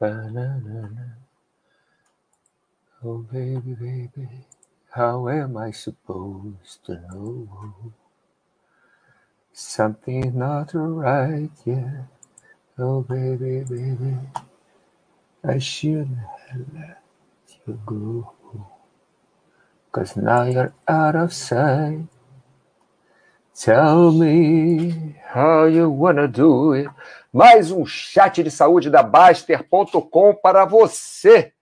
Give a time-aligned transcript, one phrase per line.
[0.00, 1.06] Ba-na-na-na.
[3.04, 4.28] Oh, baby, baby,
[4.90, 7.48] how am I supposed to know?
[9.52, 12.06] Something's not right yet.
[12.78, 14.16] Oh, baby, baby,
[15.44, 16.18] I shouldn't
[16.50, 17.02] have let
[17.66, 18.32] you go.
[19.92, 22.06] Cause now you're out of sight.
[23.62, 26.88] Tell me how you wanna do it.
[27.30, 31.52] Mais um chat de saúde da Baster.com para você.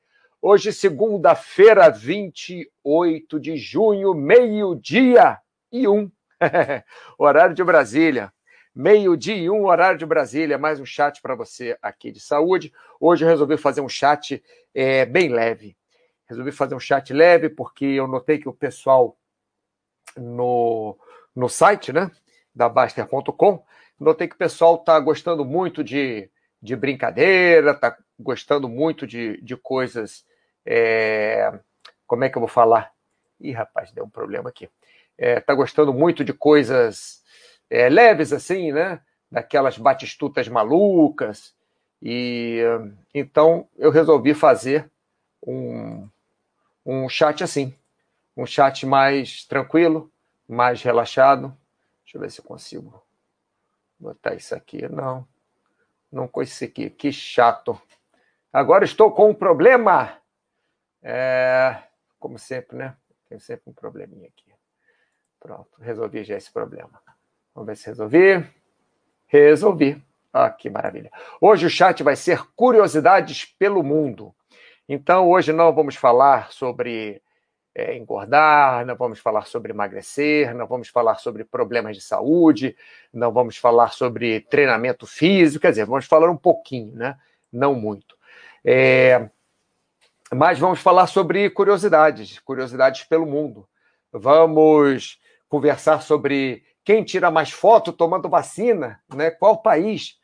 [0.40, 5.38] Hoje, segunda-feira, 28 de junho, meio-dia
[5.72, 6.08] e um.
[7.18, 8.32] horário de Brasília.
[8.72, 10.56] Meio-dia e um, horário de Brasília.
[10.56, 12.72] Mais um chat para você aqui de saúde.
[13.00, 14.40] Hoje eu resolvi fazer um chat
[14.72, 15.76] é, bem leve.
[16.28, 19.18] Resolvi fazer um chat leve porque eu notei que o pessoal
[20.16, 20.96] no,
[21.38, 22.10] no site né,
[22.52, 23.64] da Baster.com,
[23.98, 26.28] notei que o pessoal está gostando muito de,
[26.60, 30.24] de brincadeira, está gostando muito de, de coisas.
[30.66, 31.52] É,
[32.06, 32.92] como é que eu vou falar?
[33.40, 34.68] Ih, rapaz, deu um problema aqui.
[35.16, 37.22] Está é, tá gostando muito de coisas
[37.70, 39.00] é, leves, assim, né?
[39.30, 41.54] Daquelas batistutas malucas.
[42.02, 42.62] E
[43.14, 44.90] então eu resolvi fazer
[45.46, 46.08] um,
[46.84, 47.74] um chat assim,
[48.36, 50.10] um chat mais tranquilo,
[50.48, 51.56] mais relaxado.
[52.02, 53.02] Deixa eu ver se eu consigo
[53.98, 54.88] botar isso aqui.
[54.88, 55.26] Não,
[56.10, 56.88] não consegui.
[56.90, 57.80] Que chato.
[58.52, 60.18] Agora estou com um problema.
[61.02, 61.82] É,
[62.18, 62.96] como sempre, né?
[63.28, 64.52] Tenho sempre um probleminha aqui.
[65.38, 67.00] Pronto, resolvi já esse problema.
[67.54, 68.44] Vamos ver se resolvi.
[69.26, 70.02] Resolvi.
[70.32, 71.10] Ah, que maravilha.
[71.40, 74.34] Hoje o chat vai ser curiosidades pelo mundo.
[74.88, 77.22] Então, hoje não vamos falar sobre
[77.74, 82.76] é, engordar, não vamos falar sobre emagrecer, não vamos falar sobre problemas de saúde,
[83.12, 87.16] não vamos falar sobre treinamento físico, quer dizer, vamos falar um pouquinho, né?
[87.52, 88.16] Não muito.
[88.64, 89.28] É,
[90.34, 93.68] mas vamos falar sobre curiosidades, curiosidades pelo mundo.
[94.12, 95.18] Vamos
[95.48, 99.30] conversar sobre quem tira mais foto tomando vacina, né?
[99.30, 100.18] Qual país,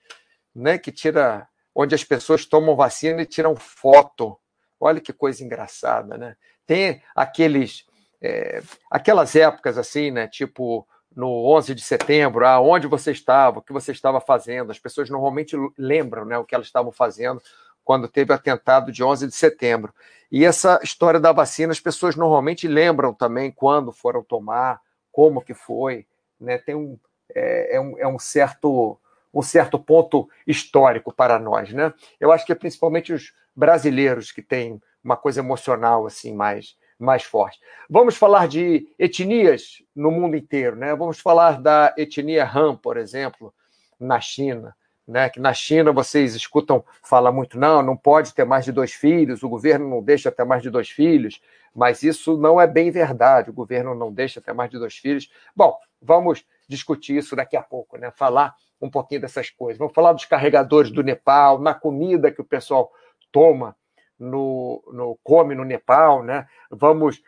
[0.54, 4.38] né, que tira onde as pessoas tomam vacina e tiram foto
[4.84, 6.36] Olha que coisa engraçada, né?
[6.66, 7.86] Tem aqueles,
[8.20, 10.26] é, aquelas épocas assim, né?
[10.28, 14.72] Tipo no 11 de setembro, aonde você estava, o que você estava fazendo.
[14.72, 17.40] As pessoas normalmente lembram, né, o que elas estavam fazendo
[17.84, 19.94] quando teve o atentado de 11 de setembro.
[20.32, 24.80] E essa história da vacina, as pessoas normalmente lembram também quando foram tomar,
[25.12, 26.06] como que foi,
[26.40, 26.58] né?
[26.58, 26.98] Tem um
[27.32, 28.98] é, é um, é um certo
[29.32, 31.92] um certo ponto histórico para nós, né?
[32.20, 37.24] Eu acho que é principalmente os brasileiros que têm uma coisa emocional assim mais mais
[37.24, 37.60] forte.
[37.90, 40.94] Vamos falar de etnias no mundo inteiro, né?
[40.94, 43.52] Vamos falar da etnia Han, por exemplo,
[43.98, 44.74] na China,
[45.06, 45.28] né?
[45.28, 49.42] Que na China vocês escutam fala muito não, não pode ter mais de dois filhos,
[49.42, 51.40] o governo não deixa ter mais de dois filhos,
[51.74, 53.50] mas isso não é bem verdade.
[53.50, 55.30] O governo não deixa ter mais de dois filhos.
[55.54, 58.10] Bom, vamos discutir isso daqui a pouco, né?
[58.12, 59.78] Falar um pouquinho dessas coisas.
[59.78, 62.92] Vamos falar dos carregadores do Nepal, na comida que o pessoal
[63.32, 63.76] toma,
[64.18, 66.46] no, no come no Nepal, né?
[66.70, 67.22] Vamos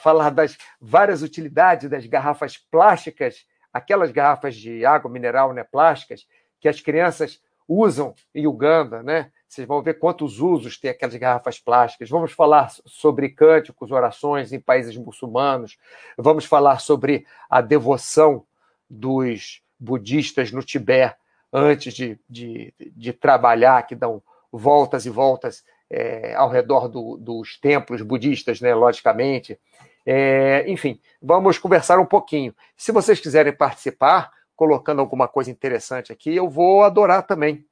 [0.00, 6.26] falar das várias utilidades das garrafas plásticas, aquelas garrafas de água mineral, né, plásticas,
[6.60, 9.30] que as crianças usam em Uganda, né?
[9.48, 12.10] Vocês vão ver quantos usos tem aquelas garrafas plásticas.
[12.10, 15.78] Vamos falar sobre cânticos, orações em países muçulmanos.
[16.18, 18.44] Vamos falar sobre a devoção
[18.90, 21.16] dos budistas no Tibete
[21.52, 27.58] antes de, de, de trabalhar, que dão voltas e voltas é, ao redor do, dos
[27.58, 29.58] templos budistas, né, logicamente.
[30.04, 32.54] É, enfim, vamos conversar um pouquinho.
[32.76, 37.64] Se vocês quiserem participar, colocando alguma coisa interessante aqui, eu vou adorar também,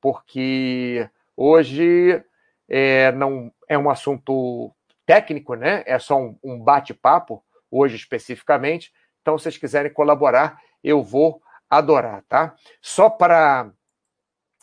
[0.00, 2.22] porque hoje
[2.68, 4.72] é, não é um assunto
[5.06, 5.82] técnico, né?
[5.86, 8.92] É só um, um bate-papo, hoje especificamente.
[9.20, 11.40] Então, se vocês quiserem colaborar, eu vou
[11.70, 12.54] adorar, tá?
[12.80, 13.70] Só para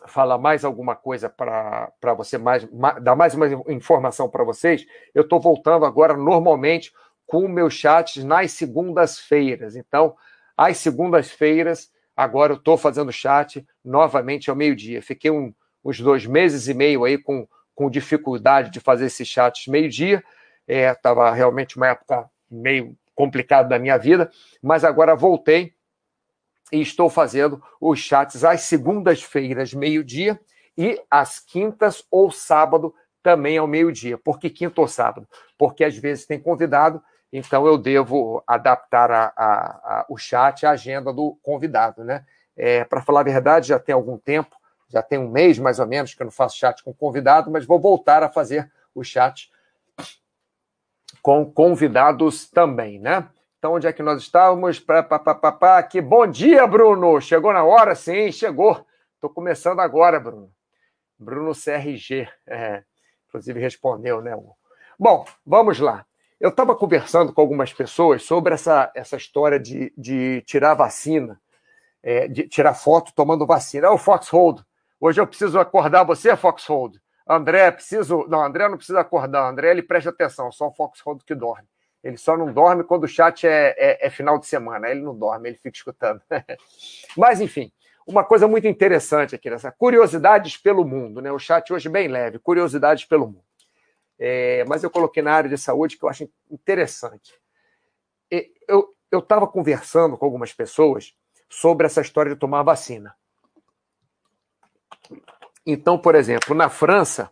[0.08, 2.68] falar mais alguma coisa para você, mais,
[3.02, 6.92] dar mais uma informação para vocês, eu estou voltando agora normalmente
[7.26, 9.76] com meus chats nas segundas-feiras.
[9.76, 10.16] Então,
[10.58, 15.02] às segundas-feiras, agora eu estou fazendo chat novamente ao meio-dia.
[15.02, 15.54] Fiquei um,
[15.84, 20.24] uns dois meses e meio aí com, com dificuldade de fazer esses chats meio-dia.
[20.68, 24.32] Estava é, realmente uma época meio complicada da minha vida,
[24.62, 25.74] mas agora voltei
[26.72, 30.40] e estou fazendo os chats às segundas-feiras, meio-dia,
[30.78, 34.18] e às quintas ou sábado também ao meio-dia.
[34.18, 35.28] Por que quinta ou sábado?
[35.58, 37.02] Porque às vezes tem convidado,
[37.32, 42.26] então eu devo adaptar a, a, a, o chat à agenda do convidado, né?
[42.56, 44.56] É, Para falar a verdade, já tem algum tempo
[44.90, 47.66] Já tem um mês mais ou menos que eu não faço chat com convidado, mas
[47.66, 49.52] vou voltar a fazer o chat
[51.22, 53.28] com convidados também, né?
[53.60, 54.80] Então, onde é que nós estávamos?
[54.80, 55.90] Pra, pra, pra, pra, pra.
[56.02, 57.20] Bom dia, Bruno!
[57.20, 57.94] Chegou na hora?
[57.94, 58.88] Sim, chegou.
[59.16, 60.50] Estou começando agora, Bruno.
[61.20, 62.84] Bruno CRG, é,
[63.28, 64.34] inclusive respondeu, né?
[64.98, 66.06] Bom, vamos lá.
[66.40, 71.38] Eu estava conversando com algumas pessoas sobre essa, essa história de, de tirar vacina,
[72.02, 73.88] é, de tirar foto tomando vacina.
[73.88, 74.64] É o Foxhold.
[75.02, 76.98] Hoje eu preciso acordar você, Foxhold.
[77.28, 78.26] André, preciso.
[78.30, 79.50] Não, André não precisa acordar.
[79.50, 81.68] André, ele presta atenção, só o Foxhold que dorme.
[82.04, 84.90] Ele só não dorme quando o chat é, é, é final de semana.
[84.90, 86.22] Ele não dorme, ele fica escutando.
[87.18, 87.72] Mas, enfim,
[88.08, 91.32] uma coisa muito interessante aqui nessa curiosidades pelo mundo, né?
[91.32, 93.44] O chat hoje bem leve, curiosidades pelo mundo.
[94.22, 97.34] É, mas eu coloquei na área de saúde que eu acho interessante.
[99.12, 101.16] Eu estava conversando com algumas pessoas
[101.50, 103.16] sobre essa história de tomar vacina.
[105.66, 107.32] Então, por exemplo, na França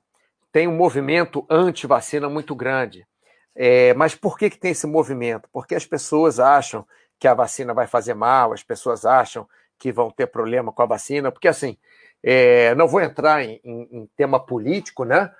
[0.52, 3.07] tem um movimento anti-vacina muito grande.
[3.60, 5.50] É, mas por que, que tem esse movimento?
[5.52, 6.86] Porque as pessoas acham
[7.20, 9.50] que a vacina vai fazer mal, as pessoas acham
[9.80, 11.76] que vão ter problema com a vacina, porque assim,
[12.22, 15.34] é, não vou entrar em, em, em tema político, né?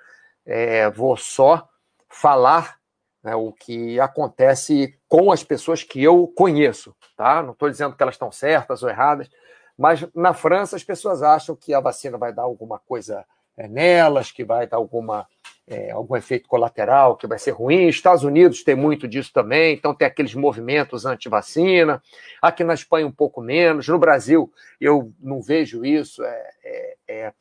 [0.44, 1.68] É, vou só
[2.08, 2.78] falar
[3.22, 7.40] né, o que acontece com as pessoas que eu conheço, tá?
[7.40, 9.30] Não estou dizendo que elas estão certas ou erradas,
[9.76, 13.24] mas na França as pessoas acham que a vacina vai dar alguma coisa
[13.56, 15.28] é, nelas, que vai dar alguma
[15.68, 17.88] é, algum efeito colateral que vai ser ruim.
[17.88, 22.02] Estados Unidos tem muito disso também, então tem aqueles movimentos anti-vacina.
[22.40, 23.86] Aqui na Espanha, um pouco menos.
[23.86, 24.50] No Brasil,
[24.80, 26.24] eu não vejo isso.
[26.24, 27.32] É, é, é.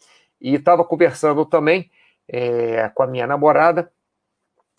[0.42, 1.90] e estava conversando também
[2.28, 3.90] é, com a minha namorada.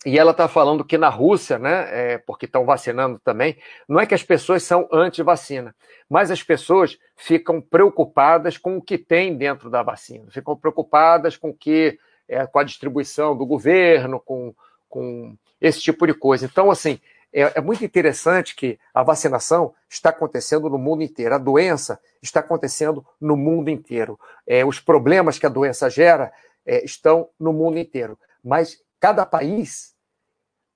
[0.05, 4.05] E ela está falando que na Rússia, né, é, porque estão vacinando também, não é
[4.05, 5.75] que as pessoas são anti-vacina,
[6.09, 11.49] mas as pessoas ficam preocupadas com o que tem dentro da vacina, ficam preocupadas com
[11.49, 11.99] o que
[12.29, 14.53] é, com a distribuição do governo, com,
[14.87, 16.45] com esse tipo de coisa.
[16.45, 16.99] Então, assim,
[17.33, 21.35] é, é, muito interessante que a vacinação está acontecendo no mundo inteiro.
[21.35, 24.19] A doença está acontecendo no mundo inteiro.
[24.47, 26.31] É, os problemas que a doença gera
[26.65, 28.17] é, estão no mundo inteiro.
[28.43, 29.95] Mas cada país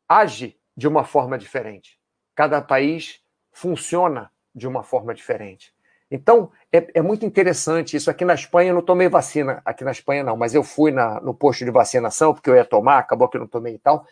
[0.07, 1.99] age de uma forma diferente.
[2.35, 3.21] Cada país
[3.51, 5.72] funciona de uma forma diferente.
[6.13, 8.07] Então, é, é, muito interessante isso.
[8.07, 11.19] Aqui na Espanha eu não tomei vacina, aqui na Espanha não, mas eu fui na,
[11.19, 14.05] no posto de vacinação, porque eu ia tomar, acabou que eu não tomei e tal.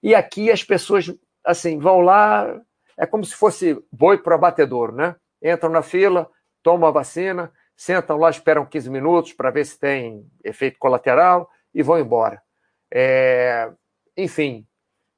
[0.00, 1.12] E aqui as pessoas,
[1.44, 2.56] assim, vão lá,
[2.96, 5.16] é como se fosse boi para abatedouro, né?
[5.42, 6.30] Entram na fila,
[6.62, 11.82] tomam a vacina, sentam lá, esperam 15 minutos para ver se tem efeito colateral e
[11.82, 12.40] vão embora.
[12.94, 13.68] É,
[14.16, 14.64] enfim,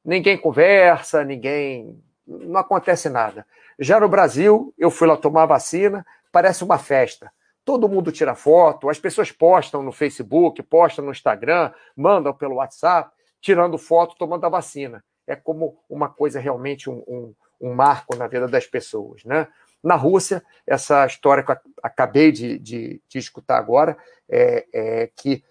[0.03, 2.03] ninguém conversa, ninguém.
[2.27, 3.47] Não acontece nada.
[3.79, 7.31] Já no Brasil, eu fui lá tomar vacina, parece uma festa.
[7.65, 13.13] Todo mundo tira foto, as pessoas postam no Facebook, postam no Instagram, mandam pelo WhatsApp,
[13.41, 15.05] tirando foto, tomando a vacina.
[15.27, 19.47] É como uma coisa realmente um, um, um marco na vida das pessoas, né?
[19.83, 23.97] Na Rússia, essa história que eu acabei de, de, de escutar agora
[24.29, 25.45] é, é que,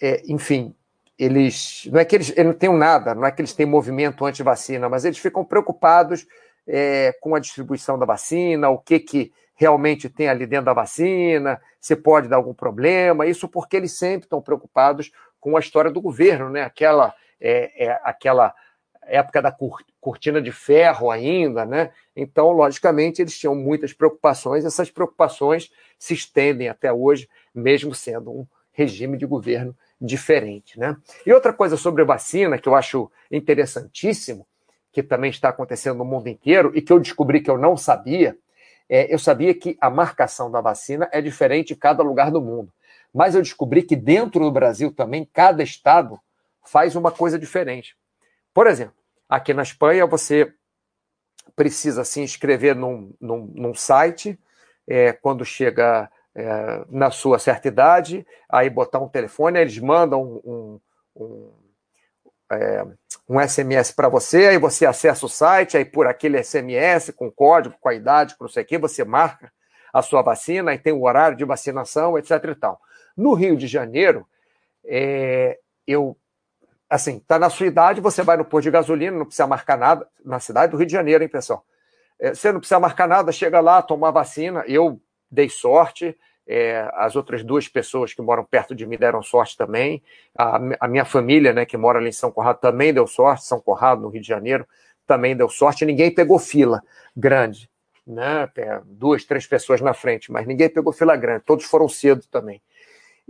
[0.00, 0.74] é, enfim,
[1.18, 4.24] eles não é que eles, eles não têm nada, não é que eles têm movimento
[4.24, 6.26] anti-vacina, mas eles ficam preocupados
[6.66, 11.60] é, com a distribuição da vacina, o que, que realmente tem ali dentro da vacina,
[11.78, 16.00] se pode dar algum problema, isso porque eles sempre estão preocupados com a história do
[16.00, 16.62] governo, né?
[16.62, 18.54] Aquela, é, é, aquela
[19.02, 19.54] época da
[20.00, 21.90] cortina de ferro ainda, né?
[22.16, 28.46] Então, logicamente, eles tinham muitas preocupações, essas preocupações se estendem até hoje, mesmo sendo um
[28.72, 30.96] regime de governo diferente, né?
[31.26, 34.46] E outra coisa sobre vacina que eu acho interessantíssimo
[34.90, 38.38] que também está acontecendo no mundo inteiro e que eu descobri que eu não sabia,
[38.90, 42.72] é, eu sabia que a marcação da vacina é diferente em cada lugar do mundo.
[43.14, 46.18] Mas eu descobri que dentro do Brasil também, cada estado
[46.64, 47.96] faz uma coisa diferente.
[48.52, 48.94] Por exemplo,
[49.28, 50.52] aqui na Espanha, você
[51.54, 54.36] precisa se inscrever num, num, num site,
[54.88, 60.80] é, quando chega é, na sua certa idade, aí botar um telefone, eles mandam um,
[61.14, 61.52] um
[62.50, 62.84] é,
[63.28, 67.76] um SMS para você, aí você acessa o site, aí por aquele SMS, com código,
[67.80, 69.52] com a idade, com não sei o quê, você marca
[69.92, 72.80] a sua vacina, aí tem o horário de vacinação, etc e tal.
[73.16, 74.26] No Rio de Janeiro,
[74.84, 76.16] é, eu,
[76.88, 80.06] assim, tá na sua idade, você vai no posto de gasolina, não precisa marcar nada,
[80.24, 81.64] na cidade do Rio de Janeiro, hein, pessoal?
[82.18, 86.16] É, você não precisa marcar nada, chega lá, toma vacina, eu dei sorte,
[86.52, 90.02] é, as outras duas pessoas que moram perto de mim deram sorte também.
[90.36, 93.44] A, a, minha família, né, que mora ali em São Conrado, também deu sorte.
[93.44, 94.66] São Conrado, no Rio de Janeiro,
[95.06, 95.86] também deu sorte.
[95.86, 96.82] Ninguém pegou fila
[97.16, 97.70] grande,
[98.04, 98.48] né?
[98.84, 101.44] Duas, três pessoas na frente, mas ninguém pegou fila grande.
[101.44, 102.60] Todos foram cedo também.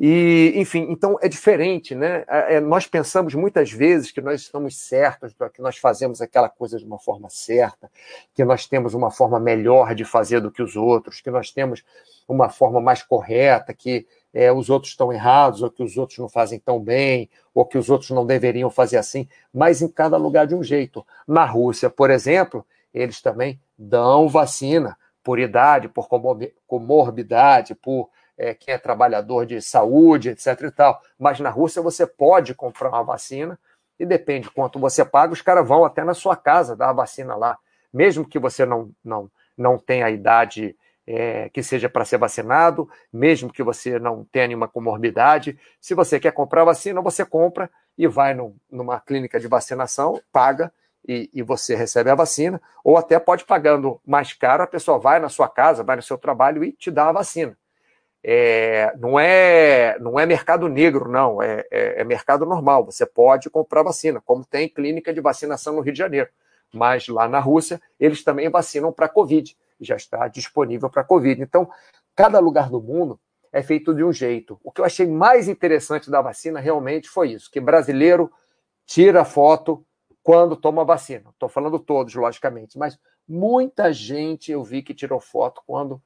[0.02, 2.24] E, enfim, então é diferente, né?
[2.26, 6.78] É, é, nós pensamos muitas vezes que nós estamos certos, que nós fazemos aquela coisa
[6.78, 7.90] de uma forma certa,
[8.34, 11.84] que nós temos uma forma melhor de fazer do que os outros, que nós temos
[12.26, 16.30] uma forma mais correta, que é, os outros estão errados, ou que os outros não
[16.30, 20.46] fazem tão bem, ou que os outros não deveriam fazer assim, mas em cada lugar
[20.46, 21.06] de um jeito.
[21.28, 22.64] Na Rússia, por exemplo,
[22.94, 26.08] eles também dão vacina por idade, por
[26.66, 28.08] comorbidade, por
[28.40, 30.62] é, quem é trabalhador de saúde, etc.
[30.62, 31.02] e tal.
[31.18, 33.58] Mas na Rússia você pode comprar uma vacina
[33.98, 36.94] e depende de quanto você paga, os caras vão até na sua casa dar a
[36.94, 37.58] vacina lá.
[37.92, 40.74] Mesmo que você não, não, não tenha a idade
[41.06, 46.18] é, que seja para ser vacinado, mesmo que você não tenha nenhuma comorbidade, se você
[46.18, 50.72] quer comprar vacina, você compra e vai no, numa clínica de vacinação, paga
[51.06, 55.18] e, e, você recebe a vacina, ou até pode pagando mais caro, a pessoa vai
[55.18, 57.56] na sua casa, vai no seu trabalho e te dá a vacina.
[58.22, 62.84] É, não, é, não é mercado negro, não, é, é, é, mercado normal.
[62.84, 66.28] Você pode comprar vacina, como tem clínica de vacinação no Rio de Janeiro.
[66.72, 71.42] Mas lá na Rússia, eles também vacinam para Covid, já está disponível para Covid.
[71.42, 71.68] Então,
[72.14, 73.18] cada lugar do mundo
[73.52, 74.60] é feito de um jeito.
[74.62, 78.30] O que eu achei mais interessante da vacina realmente foi isso: que brasileiro
[78.86, 79.84] tira foto
[80.22, 81.30] quando toma vacina.
[81.30, 86.00] Estou falando todos, logicamente, mas muita gente eu vi que tirou foto quando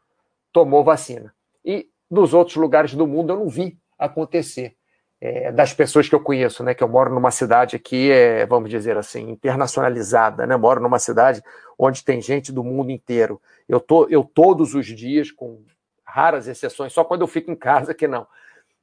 [0.53, 1.35] tomou vacina.
[1.65, 4.77] E nos outros lugares do mundo eu não vi acontecer.
[5.21, 6.75] É, das pessoas que eu conheço, né?
[6.75, 10.57] Que eu moro numa cidade aqui, é, vamos dizer assim, internacionalizada, né?
[10.57, 11.43] Moro numa cidade
[11.79, 13.41] onde tem gente do mundo inteiro.
[13.69, 15.63] Eu tô, eu todos os dias, com
[16.05, 18.27] raras exceções, só quando eu fico em casa que não.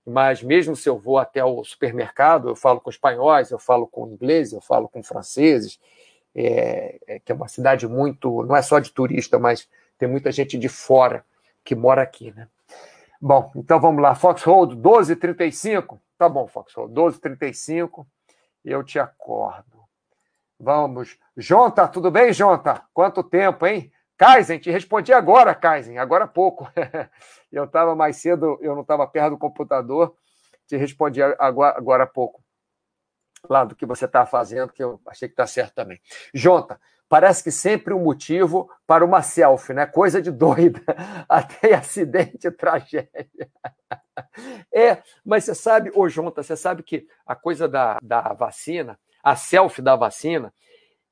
[0.05, 4.07] Mas mesmo se eu vou até o supermercado, eu falo com espanhóis, eu falo com
[4.07, 5.79] ingleses, eu falo com franceses,
[6.33, 10.31] é, é, que é uma cidade muito, não é só de turista, mas tem muita
[10.31, 11.23] gente de fora
[11.63, 12.47] que mora aqui, né?
[13.21, 14.15] Bom, então vamos lá.
[14.15, 16.01] Foxhold 1235.
[16.17, 18.07] Tá bom, Foxhold 1235.
[18.65, 19.81] Eu te acordo.
[20.59, 21.19] Vamos.
[21.37, 22.81] Jonta, tudo bem, Jonta?
[22.91, 23.91] Quanto tempo, hein?
[24.17, 26.67] Kaizen, te respondi agora, Kaizen, agora há pouco.
[27.51, 30.15] eu estava mais cedo, eu não estava perto do computador,
[30.67, 32.40] te respondi agora, agora há pouco.
[33.49, 35.99] Lá do que você está fazendo, que eu achei que está certo também.
[36.33, 36.79] Jonta,
[37.09, 39.85] parece que sempre um motivo para uma selfie, né?
[39.85, 40.81] Coisa de doida,
[41.27, 43.09] até acidente, tragédia.
[44.73, 49.35] É, mas você sabe, ô Jonta, você sabe que a coisa da, da vacina, a
[49.35, 50.53] selfie da vacina,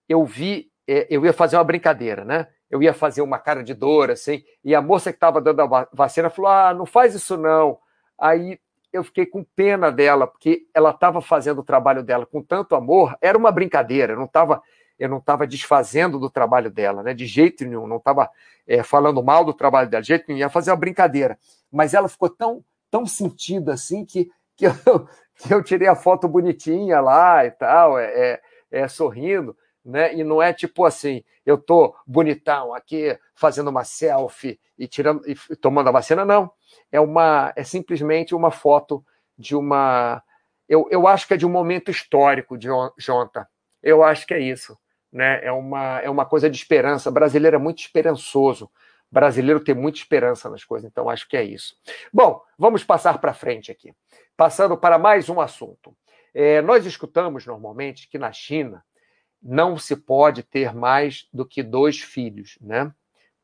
[0.07, 2.48] eu vi, é, eu ia fazer uma brincadeira, né?
[2.69, 5.88] Eu ia fazer uma cara de dor, assim, e a moça que estava dando a
[5.91, 7.79] vacina falou: ah, não faz isso não.
[8.17, 8.59] Aí
[8.91, 13.15] eu fiquei com pena dela, porque ela estava fazendo o trabalho dela com tanto amor,
[13.22, 14.62] era uma brincadeira, não estava
[15.00, 17.13] eu não estava desfazendo do trabalho dela, né?
[17.13, 18.29] De jeito nenhum, não estava
[18.67, 21.39] é, falando mal do trabalho dela, de jeito nenhum, ia fazer uma brincadeira.
[21.72, 24.74] Mas ela ficou tão, tão sentida assim que, que, eu,
[25.39, 29.55] que eu tirei a foto bonitinha lá e tal, é, é, é sorrindo.
[29.86, 30.13] Né?
[30.15, 35.55] E não é tipo assim, eu tô bonitão aqui fazendo uma selfie e tirando e
[35.55, 36.51] tomando a vacina, não.
[36.91, 39.03] É uma é simplesmente uma foto
[39.38, 40.23] de uma
[40.67, 43.47] eu, eu acho que é de um momento histórico de Jonta.
[43.81, 44.77] Eu acho que é isso
[45.11, 45.43] né?
[45.43, 47.09] É uma, é uma coisa de esperança.
[47.09, 48.65] O brasileiro é muito esperançoso.
[49.11, 51.75] O brasileiro tem muita esperança nas coisas, então acho que é isso.
[52.13, 53.93] Bom, vamos passar para frente aqui.
[54.38, 55.95] Passando para mais um assunto.
[56.33, 58.83] É, nós escutamos normalmente que na China
[59.41, 62.91] não se pode ter mais do que dois filhos, né?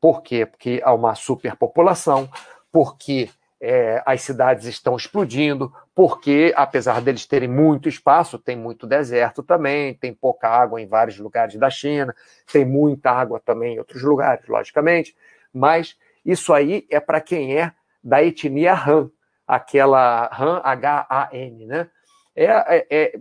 [0.00, 0.46] Por quê?
[0.46, 2.30] Porque há uma superpopulação,
[2.76, 9.42] porque é, as cidades estão explodindo, porque, apesar deles terem muito espaço, tem muito deserto
[9.42, 12.14] também, tem pouca água em vários lugares da China,
[12.52, 15.16] tem muita água também em outros lugares, logicamente,
[15.54, 17.72] mas isso aí é para quem é
[18.04, 19.10] da etnia Han,
[19.48, 21.88] aquela Han, H-A-N, né?
[22.36, 23.20] É, é, é,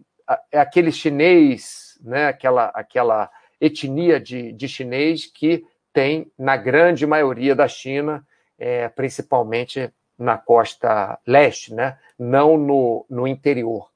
[0.52, 2.28] é, aquele chinês, né?
[2.28, 3.32] aquela, aquela
[3.62, 8.22] etnia de, de chinês que tem, na grande maioria da China,
[8.58, 11.98] é, principalmente na costa leste, né?
[12.18, 13.90] não no, no interior.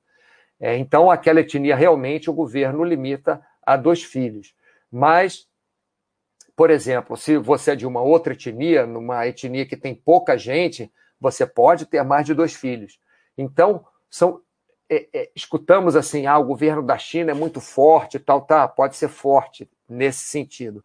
[0.59, 4.53] É, então, aquela etnia realmente o governo limita a dois filhos.
[4.91, 5.47] Mas,
[6.55, 10.91] por exemplo, se você é de uma outra etnia, numa etnia que tem pouca gente,
[11.19, 12.99] você pode ter mais de dois filhos.
[13.37, 14.41] Então, são,
[14.89, 18.97] é, é, escutamos assim, ah, o governo da China é muito forte, tal, tá, pode
[18.97, 20.83] ser forte nesse sentido,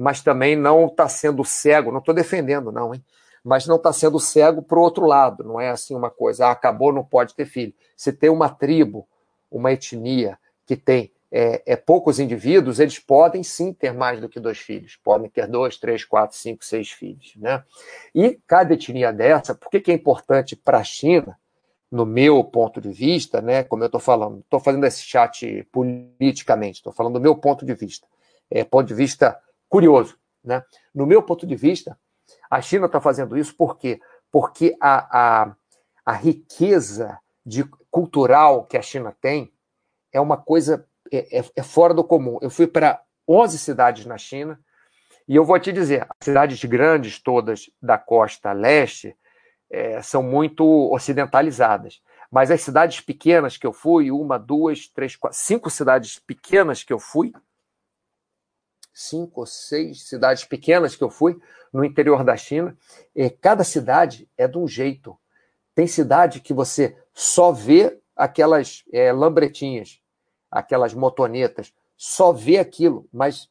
[0.00, 3.04] mas também não está sendo cego, não estou defendendo, não, hein?
[3.44, 5.44] mas não está sendo cego para o outro lado.
[5.44, 7.74] Não é assim uma coisa, ah, acabou, não pode ter filho.
[7.94, 9.06] Se tem uma tribo,
[9.50, 14.40] uma etnia que tem é, é, poucos indivíduos, eles podem sim ter mais do que
[14.40, 14.96] dois filhos.
[14.96, 17.34] Podem ter dois, três, quatro, cinco, seis filhos.
[17.36, 17.62] Né?
[18.14, 21.38] E cada etnia dessa, por que, que é importante para a China?
[21.90, 26.76] no meu ponto de vista, né, como eu estou falando, estou fazendo esse chat politicamente,
[26.76, 28.06] estou falando do meu ponto de vista,
[28.48, 29.36] é, ponto de vista
[29.70, 30.62] curioso, né?
[30.94, 31.98] No meu ponto de vista,
[32.50, 34.00] a China está fazendo isso por quê?
[34.30, 35.56] Porque a, a,
[36.04, 39.52] a riqueza de, cultural que a China tem
[40.12, 42.38] é uma coisa é, é, é fora do comum.
[42.42, 44.60] Eu fui para 11 cidades na China
[45.28, 49.16] e eu vou te dizer, as cidades grandes todas da costa leste
[49.70, 52.02] é, são muito ocidentalizadas.
[52.30, 56.92] Mas as cidades pequenas que eu fui, uma, duas, três, quatro, cinco cidades pequenas que
[56.92, 57.32] eu fui,
[58.92, 61.38] cinco ou seis cidades pequenas que eu fui
[61.72, 62.76] no interior da China,
[63.14, 65.18] é, cada cidade é de um jeito.
[65.74, 70.00] Tem cidade que você só vê aquelas é, lambretinhas,
[70.50, 73.48] aquelas motonetas, só vê aquilo, mas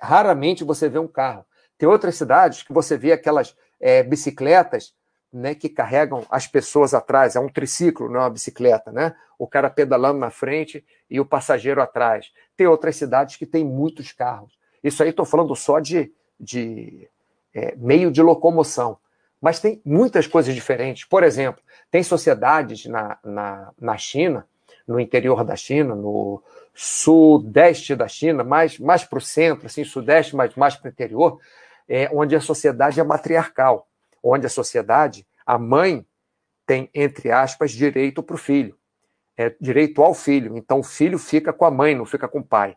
[0.00, 1.44] raramente você vê um carro.
[1.76, 4.94] Tem outras cidades que você vê aquelas é, bicicletas
[5.32, 9.14] né, que carregam as pessoas atrás, é um triciclo, não é uma bicicleta, né?
[9.38, 12.32] O cara pedalando na frente e o passageiro atrás.
[12.56, 14.58] Tem outras cidades que têm muitos carros.
[14.82, 17.08] Isso aí estou falando só de, de
[17.54, 18.98] é, meio de locomoção.
[19.40, 21.04] Mas tem muitas coisas diferentes.
[21.04, 24.46] Por exemplo, tem sociedades na, na, na China,
[24.86, 26.42] no interior da China, no
[26.74, 31.40] sudeste da China, mais, mais para o centro, assim, sudeste, mas mais para o interior,
[31.88, 33.86] é, onde a sociedade é matriarcal
[34.22, 36.06] onde a sociedade, a mãe
[36.66, 38.76] tem, entre aspas, direito para o filho,
[39.36, 40.56] é, direito ao filho.
[40.56, 42.76] Então, o filho fica com a mãe, não fica com o pai.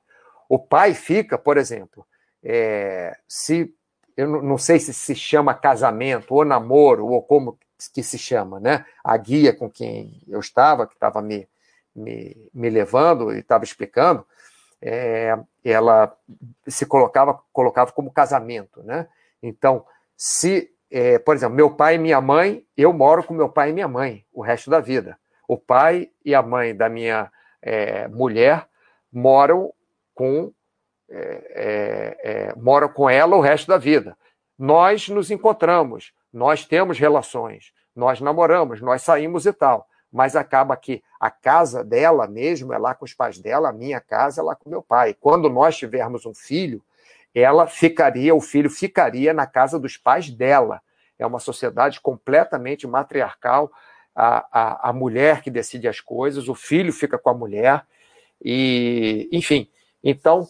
[0.53, 2.05] O pai fica, por exemplo,
[2.43, 3.73] é, se
[4.15, 7.57] eu não sei se se chama casamento ou namoro ou como
[7.91, 8.85] que se chama, né?
[9.03, 11.49] A guia com quem eu estava, que estava me,
[11.95, 14.23] me, me levando e estava explicando,
[14.79, 16.15] é, ela
[16.67, 19.07] se colocava colocava como casamento, né?
[19.41, 19.83] Então,
[20.15, 23.73] se é, por exemplo, meu pai e minha mãe, eu moro com meu pai e
[23.73, 25.17] minha mãe o resto da vida.
[25.47, 28.67] O pai e a mãe da minha é, mulher
[29.11, 29.73] moram
[30.13, 30.51] com
[31.09, 31.17] é,
[31.53, 34.17] é, é, moram com ela o resto da vida.
[34.57, 39.87] Nós nos encontramos, nós temos relações, nós namoramos, nós saímos e tal.
[40.11, 43.99] Mas acaba que a casa dela mesmo é lá com os pais dela, a minha
[43.99, 45.15] casa é lá com meu pai.
[45.19, 46.83] Quando nós tivermos um filho,
[47.33, 50.81] ela ficaria, o filho ficaria na casa dos pais dela.
[51.17, 53.71] É uma sociedade completamente matriarcal.
[54.15, 57.83] A, a, a mulher que decide as coisas, o filho fica com a mulher,
[58.39, 59.67] e enfim.
[60.03, 60.47] Então,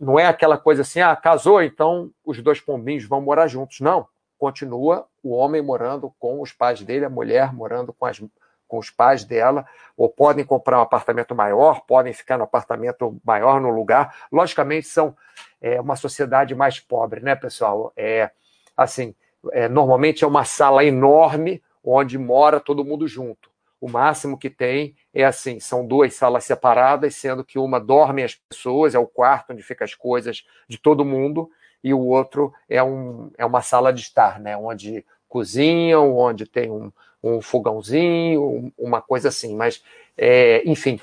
[0.00, 3.80] não é aquela coisa assim, ah, casou, então os dois pombinhos vão morar juntos.
[3.80, 4.06] Não.
[4.38, 8.22] Continua o homem morando com os pais dele, a mulher morando com as,
[8.68, 13.60] com os pais dela, ou podem comprar um apartamento maior, podem ficar no apartamento maior
[13.60, 14.14] no lugar.
[14.30, 15.16] Logicamente, são
[15.60, 17.92] é, uma sociedade mais pobre, né, pessoal?
[17.96, 18.30] É
[18.76, 19.14] assim,
[19.52, 23.50] é, normalmente é uma sala enorme onde mora todo mundo junto.
[23.80, 28.34] O máximo que tem é assim: são duas salas separadas, sendo que uma dorme as
[28.34, 31.50] pessoas, é o quarto onde ficam as coisas de todo mundo,
[31.82, 34.56] e o outro é, um, é uma sala de estar, né?
[34.56, 36.90] Onde cozinham, onde tem um,
[37.22, 39.54] um fogãozinho, uma coisa assim.
[39.54, 39.82] Mas,
[40.16, 41.00] é, enfim,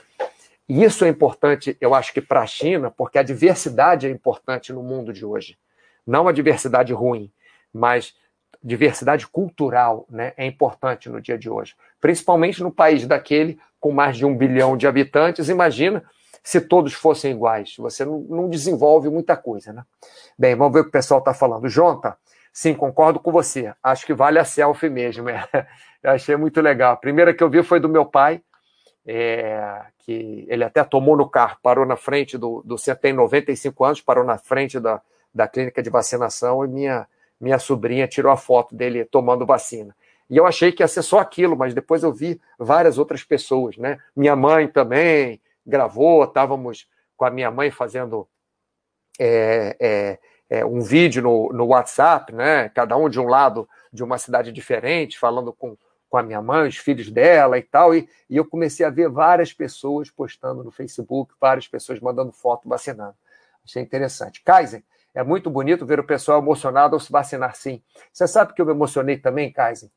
[0.67, 4.81] isso é importante, eu acho que para a China, porque a diversidade é importante no
[4.81, 5.57] mundo de hoje.
[6.05, 7.31] Não a diversidade ruim,
[7.73, 8.15] mas
[8.61, 11.75] diversidade cultural né, é importante no dia de hoje.
[11.99, 15.49] Principalmente no país daquele com mais de um bilhão de habitantes.
[15.49, 16.03] Imagina
[16.43, 17.75] se todos fossem iguais.
[17.77, 19.71] Você não, não desenvolve muita coisa.
[19.71, 19.83] Né?
[20.37, 21.69] Bem, vamos ver o que o pessoal está falando.
[21.69, 22.17] Jonta,
[22.51, 23.73] sim, concordo com você.
[23.81, 25.29] Acho que vale a selfie mesmo.
[25.29, 25.47] É.
[26.03, 26.93] Eu achei muito legal.
[26.93, 28.41] A primeira que eu vi foi do meu pai,
[29.07, 32.75] é, que ele até tomou no carro, parou na frente do, do.
[32.99, 35.01] Tem 95 anos, parou na frente da,
[35.33, 37.07] da clínica de vacinação e minha,
[37.43, 39.93] minha sobrinha tirou a foto dele tomando vacina.
[40.29, 43.75] E eu achei que ia ser só aquilo, mas depois eu vi várias outras pessoas,
[43.75, 43.99] né?
[44.15, 48.25] Minha mãe também gravou, estávamos com a minha mãe fazendo
[49.19, 52.69] é, é, é, um vídeo no, no WhatsApp, né?
[52.69, 55.77] Cada um de um lado de uma cidade diferente, falando com,
[56.10, 59.10] com a minha mãe, os filhos dela e tal, e, e eu comecei a ver
[59.10, 63.15] várias pessoas postando no Facebook, várias pessoas mandando foto vacinando.
[63.65, 64.41] Achei interessante.
[64.41, 64.82] Kaiser,
[65.13, 67.82] é muito bonito ver o pessoal emocionado ao se vacinar, sim.
[68.12, 69.89] Você sabe que eu me emocionei também, Kaiser?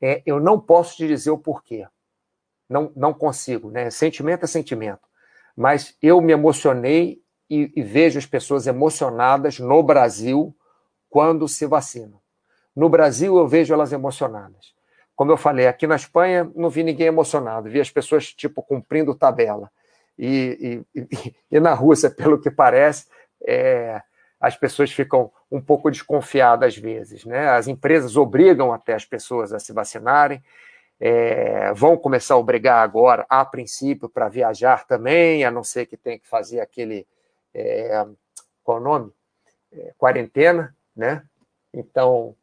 [0.00, 1.86] É, eu não posso te dizer o porquê.
[2.68, 3.90] Não, não consigo, né?
[3.90, 5.00] Sentimento é sentimento.
[5.56, 7.20] Mas eu me emocionei
[7.50, 10.54] e, e vejo as pessoas emocionadas no Brasil
[11.10, 12.20] quando se vacinam.
[12.76, 14.72] No Brasil, eu vejo elas emocionadas.
[15.16, 17.68] Como eu falei, aqui na Espanha, não vi ninguém emocionado.
[17.68, 19.68] Vi as pessoas, tipo, cumprindo tabela.
[20.16, 23.08] E, e, e, e na Rússia, pelo que parece,
[23.44, 24.00] é,
[24.40, 27.24] as pessoas ficam um pouco desconfiadas às vezes.
[27.24, 27.48] Né?
[27.48, 30.42] As empresas obrigam até as pessoas a se vacinarem.
[31.00, 35.96] é, vão começar a obrigar agora, a princípio, para viajar também, a não ser que
[35.96, 37.06] tenha que fazer aquele.
[37.54, 38.04] É,
[38.64, 39.12] qual é o nome?
[39.72, 41.22] É, quarentena, né?
[41.72, 42.34] Então,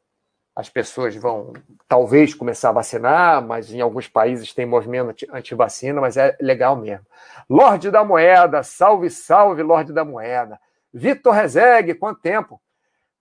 [0.56, 1.52] as pessoas vão
[1.88, 7.06] talvez começar a vacinar, mas em alguns países tem movimento anti-vacina, mas é legal mesmo.
[7.50, 10.58] Lorde da Moeda, salve, salve, Lorde da Moeda.
[10.98, 12.62] Vitor Rezegue, quanto tempo?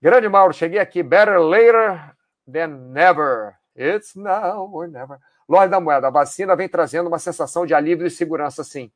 [0.00, 1.02] Grande Mauro, cheguei aqui.
[1.02, 2.14] Better later
[2.46, 3.56] than never.
[3.76, 5.18] It's now or never.
[5.48, 8.92] Lorde da Moeda, a vacina vem trazendo uma sensação de alívio e segurança, sim.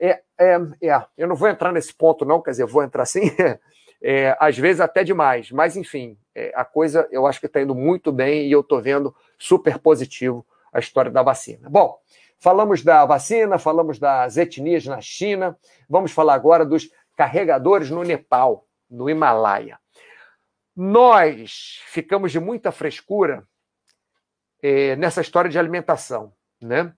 [0.00, 3.30] É, é, é, eu não vou entrar nesse ponto, não, quer dizer, vou entrar sim,
[4.02, 7.74] é, às vezes até demais, mas enfim, é, a coisa eu acho que está indo
[7.74, 11.68] muito bem e eu estou vendo super positivo a história da vacina.
[11.70, 11.98] Bom,
[12.38, 15.56] falamos da vacina, falamos das etnias na China,
[15.88, 19.76] vamos falar agora dos carregadores no Nepal, no Himalaia.
[20.76, 23.42] Nós ficamos de muita frescura
[24.62, 26.94] é, nessa história de alimentação, né?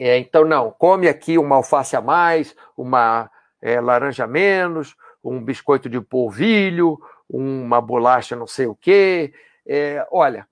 [0.00, 3.30] É, então, não, come aqui uma alface a mais, uma
[3.62, 6.98] é, laranja a menos, um biscoito de polvilho,
[7.30, 9.32] uma bolacha não sei o quê.
[9.64, 10.48] É, olha,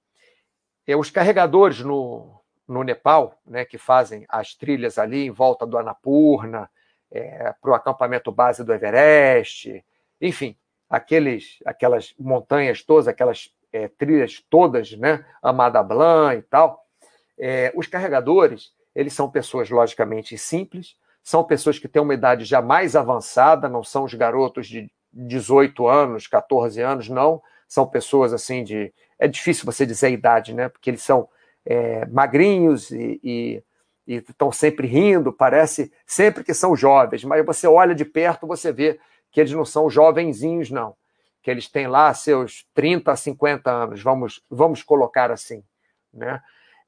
[0.86, 5.76] é, os carregadores no, no Nepal, né, que fazem as trilhas ali em volta do
[5.76, 6.70] Annapurna,
[7.12, 9.84] é, para o acampamento base do Everest,
[10.20, 10.56] enfim,
[10.88, 16.84] aqueles, aquelas montanhas todas, aquelas é, trilhas todas, né, Amada Blanc e tal,
[17.38, 22.60] é, os carregadores, eles são pessoas logicamente simples, são pessoas que têm uma idade já
[22.60, 27.40] mais avançada, não são os garotos de 18 anos, 14 anos, não.
[27.68, 28.92] São pessoas assim de.
[29.18, 30.68] É difícil você dizer a idade, né?
[30.68, 31.28] Porque eles são
[31.64, 33.62] é, magrinhos e, e,
[34.06, 38.72] e estão sempre rindo, parece sempre que são jovens, mas você olha de perto, você
[38.72, 38.98] vê
[39.30, 40.94] que eles não são jovenzinhos, não.
[41.42, 45.64] Que eles têm lá seus 30 a 50 anos, vamos, vamos colocar assim.
[46.12, 46.40] Né?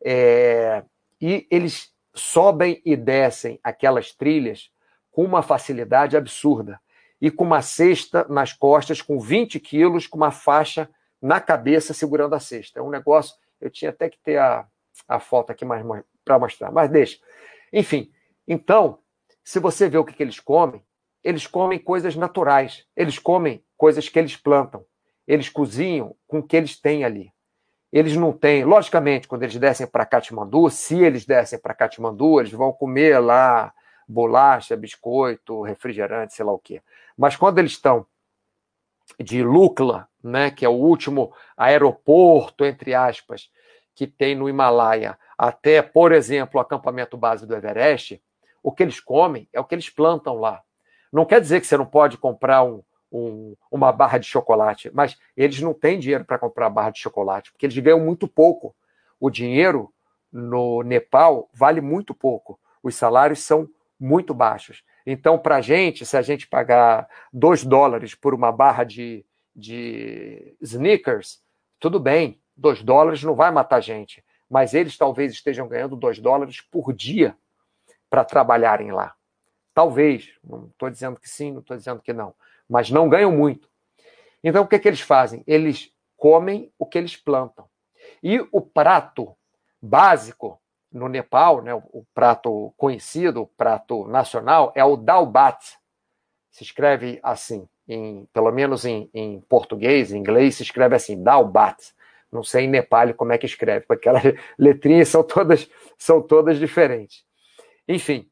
[0.05, 0.85] É,
[1.21, 4.71] e eles sobem e descem aquelas trilhas
[5.11, 6.81] com uma facilidade absurda
[7.21, 10.89] e com uma cesta nas costas, com 20 quilos, com uma faixa
[11.23, 12.81] na cabeça segurando a cesta.
[12.81, 13.35] É um negócio.
[13.61, 14.67] Eu tinha até que ter a,
[15.09, 15.85] a foto aqui mais
[16.25, 17.19] para mostrar, mas deixa.
[17.73, 18.11] Enfim,
[18.47, 18.99] então,
[19.43, 20.83] se você vê o que, que eles comem,
[21.23, 24.85] eles comem coisas naturais, eles comem coisas que eles plantam,
[25.27, 27.33] eles cozinham com o que eles têm ali.
[27.93, 32.51] Eles não têm, logicamente, quando eles descem para Katmandu, se eles descem para Katmandu, eles
[32.51, 33.73] vão comer lá
[34.07, 36.83] bolacha, biscoito, refrigerante, sei lá o quê.
[37.17, 38.07] Mas quando eles estão
[39.21, 43.51] de Lukla, né, que é o último aeroporto, entre aspas,
[43.95, 48.23] que tem no Himalaia, até, por exemplo, o acampamento base do Everest,
[48.63, 50.63] o que eles comem é o que eles plantam lá.
[51.13, 55.17] Não quer dizer que você não pode comprar um, um, uma barra de chocolate, mas
[55.37, 58.75] eles não têm dinheiro para comprar barra de chocolate, porque eles ganham muito pouco.
[59.21, 59.93] O dinheiro
[60.33, 62.59] no Nepal vale muito pouco.
[62.83, 63.69] Os salários são
[63.99, 64.83] muito baixos.
[65.07, 70.57] Então, para a gente, se a gente pagar 2 dólares por uma barra de, de
[70.61, 71.41] sneakers,
[71.79, 74.25] tudo bem, 2 dólares não vai matar a gente.
[74.49, 77.37] Mas eles talvez estejam ganhando 2 dólares por dia
[78.09, 79.15] para trabalharem lá.
[79.73, 82.35] Talvez, não estou dizendo que sim, não estou dizendo que não
[82.69, 83.69] mas não ganham muito.
[84.43, 85.43] Então, o que, é que eles fazem?
[85.47, 87.67] Eles comem o que eles plantam.
[88.23, 89.35] E o prato
[89.81, 90.61] básico
[90.93, 95.77] no Nepal, né, o prato conhecido, o prato nacional, é o dalbat.
[96.51, 101.95] Se escreve assim, em, pelo menos em, em português, em inglês, se escreve assim, dalbat.
[102.35, 106.59] Não sei em Nepal como é que escreve, porque aquelas letrinhas são todas, são todas
[106.59, 107.25] diferentes.
[107.87, 108.29] Enfim,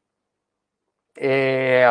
[1.17, 1.85] é,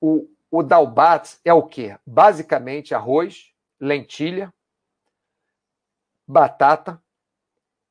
[0.00, 1.94] o, o dalbat é o quê?
[2.06, 4.50] Basicamente arroz, lentilha,
[6.26, 6.98] batata.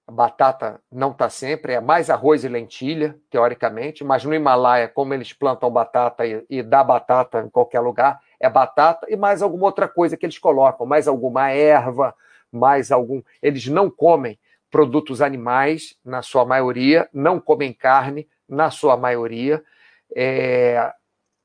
[0.09, 5.33] Batata não está sempre, é mais arroz e lentilha, teoricamente, mas no Himalaia, como eles
[5.33, 9.85] plantam batata e, e dá batata em qualquer lugar, é batata e mais alguma outra
[9.87, 12.15] coisa que eles colocam, mais alguma erva,
[12.51, 13.21] mais algum.
[13.41, 19.63] Eles não comem produtos animais, na sua maioria, não comem carne, na sua maioria.
[20.15, 20.91] É,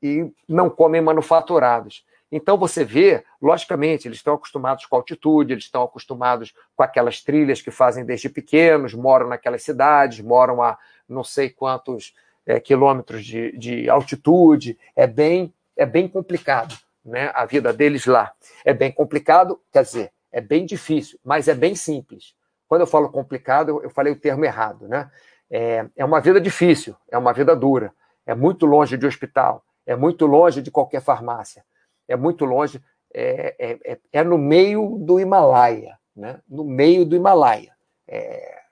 [0.03, 2.05] e não comem manufaturados.
[2.31, 7.23] Então você vê, logicamente, eles estão acostumados com a altitude, eles estão acostumados com aquelas
[7.23, 12.15] trilhas que fazem desde pequenos, moram naquelas cidades, moram a não sei quantos
[12.47, 14.79] é, quilômetros de, de altitude.
[14.97, 17.31] É bem, é bem complicado, né?
[17.35, 18.33] A vida deles lá
[18.65, 22.35] é bem complicado, quer dizer, é bem difícil, mas é bem simples.
[22.67, 25.11] Quando eu falo complicado, eu falei o termo errado, né?
[25.51, 27.93] É, é uma vida difícil, é uma vida dura,
[28.25, 31.63] é muito longe de hospital, é muito longe de qualquer farmácia,
[32.09, 36.41] é muito longe, é, é, é, é no meio do Himalaia, né?
[36.49, 37.73] no meio do Himalaia.
[38.09, 38.63] É,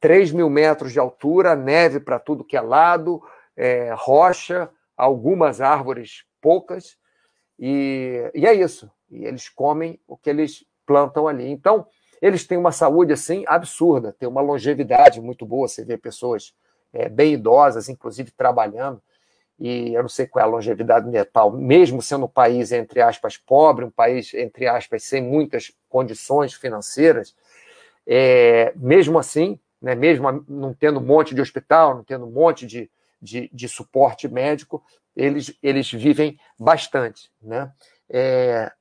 [0.00, 3.22] 3 mil metros de altura, neve para tudo que é lado,
[3.56, 6.98] é, rocha, algumas árvores poucas,
[7.58, 8.90] e, e é isso.
[9.08, 11.48] E eles comem o que eles plantam ali.
[11.48, 11.86] Então,
[12.20, 15.66] eles têm uma saúde assim absurda, têm uma longevidade muito boa.
[15.66, 16.54] Você vê pessoas
[16.92, 19.02] é, bem idosas, inclusive trabalhando.
[19.58, 23.00] E eu não sei qual é a longevidade do Nepal, mesmo sendo um país, entre
[23.00, 27.34] aspas, pobre, um país, entre aspas, sem muitas condições financeiras,
[28.06, 32.66] é, mesmo assim, né, mesmo não tendo um monte de hospital, não tendo um monte
[32.66, 32.90] de,
[33.20, 34.82] de, de suporte médico,
[35.14, 37.30] eles, eles vivem bastante.
[37.40, 37.70] Né?
[38.08, 38.72] É,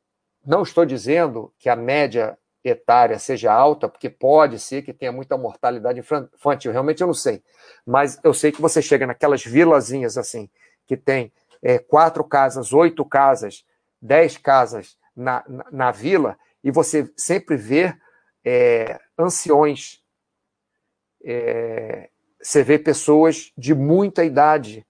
[0.46, 5.38] não estou dizendo que a média etária seja alta, porque pode ser que tenha muita
[5.38, 7.44] mortalidade infantil, realmente eu não sei.
[7.86, 10.50] Mas eu sei que você chega naquelas vilazinhas assim,
[10.86, 13.66] que tem é, quatro casas, oito casas,
[14.02, 17.96] dez casas na, na, na vila, e você sempre vê
[18.46, 20.02] é, anciões,
[21.24, 22.10] é,
[22.42, 24.86] você vê pessoas de muita idade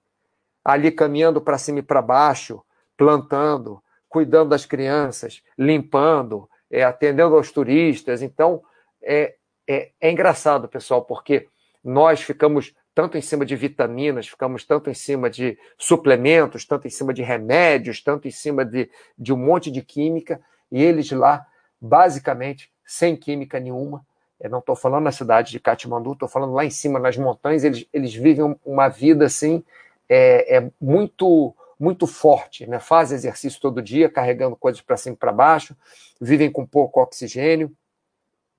[0.64, 2.62] ali caminhando para cima e para baixo,
[2.96, 3.82] plantando,
[4.12, 8.20] cuidando das crianças, limpando, é, atendendo aos turistas.
[8.20, 8.62] Então,
[9.02, 11.48] é, é, é engraçado, pessoal, porque
[11.82, 16.90] nós ficamos tanto em cima de vitaminas, ficamos tanto em cima de suplementos, tanto em
[16.90, 20.38] cima de remédios, tanto em cima de, de um monte de química,
[20.70, 21.46] e eles lá,
[21.80, 24.04] basicamente, sem química nenhuma.
[24.38, 27.64] Eu não estou falando na cidade de Katmandu, estou falando lá em cima, nas montanhas,
[27.64, 29.64] eles, eles vivem uma vida assim,
[30.06, 32.78] é, é muito muito forte, né?
[32.78, 35.76] fazem exercício todo dia, carregando coisas para cima e para baixo,
[36.20, 37.74] vivem com pouco oxigênio,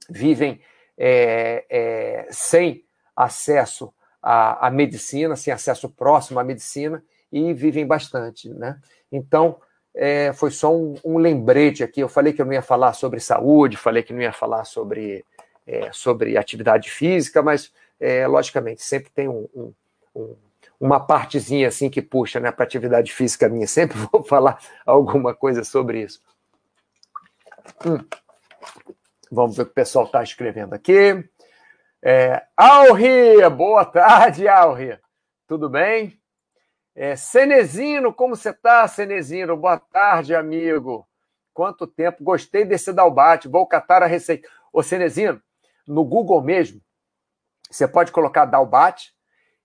[0.10, 0.60] vivem
[0.98, 2.84] é, é, sem
[3.16, 8.50] acesso à, à, medicina, sem acesso próximo à medicina, e vivem bastante.
[8.50, 8.80] Né?
[9.12, 9.60] Então,
[9.96, 12.02] é, foi só um, um, lembrete aqui.
[12.02, 15.26] Eu falei que eu não ia falar sobre saúde, falei que não ia falar sobre,
[15.66, 19.74] é, sobre atividade física, mas, é, logicamente, sempre tem um, um,
[20.16, 20.36] um
[20.84, 23.66] uma partezinha assim que puxa né, para atividade física minha.
[23.66, 26.20] Sempre vou falar alguma coisa sobre isso.
[27.86, 28.06] Hum.
[29.32, 31.24] Vamos ver o que o pessoal está escrevendo aqui.
[32.04, 35.00] É, Alri, boa tarde, Alri.
[35.48, 36.20] Tudo bem?
[36.94, 39.56] É, Cenezino, como você está, Cenezino?
[39.56, 41.08] Boa tarde, amigo.
[41.54, 42.26] Quanto tempo?
[42.26, 43.48] Gostei desse Dalbate.
[43.48, 44.50] Vou catar a receita.
[44.74, 45.42] Ô, Cenezino,
[45.88, 46.82] no Google mesmo,
[47.72, 49.13] você pode colocar Dalbate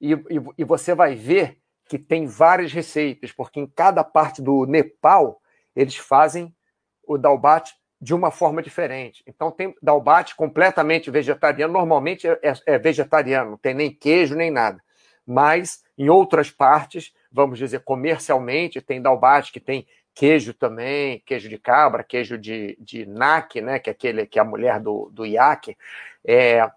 [0.01, 1.59] e, e, e você vai ver
[1.89, 5.41] que tem várias receitas, porque em cada parte do Nepal
[5.75, 6.55] eles fazem
[7.03, 9.25] o dalbat de uma forma diferente.
[9.27, 14.51] Então tem dalbat completamente vegetariano, normalmente é, é, é, vegetariano, não tem nem queijo nem
[14.51, 14.81] nada.
[15.27, 21.59] Mas em outras partes, vamos dizer comercialmente, tem dalbat que tem queijo também, queijo de
[21.59, 25.25] cabra, queijo de, de nak, né, que é aquele que é a mulher do, do
[25.25, 25.77] iaque.
[26.25, 26.69] É,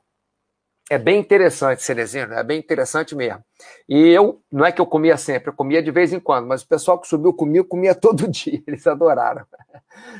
[0.89, 3.43] é bem interessante, Cerezino, é bem interessante mesmo.
[3.87, 6.63] E eu, não é que eu comia sempre, eu comia de vez em quando, mas
[6.63, 9.45] o pessoal que subiu comigo comia todo dia, eles adoraram.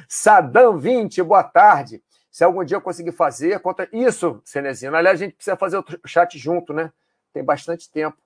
[0.08, 2.02] Sadam 20, boa tarde.
[2.32, 4.96] Se algum dia eu conseguir fazer, conta isso, Cenezino.
[4.96, 6.92] Aliás, a gente precisa fazer o chat junto, né?
[7.34, 8.18] Tem bastante tempo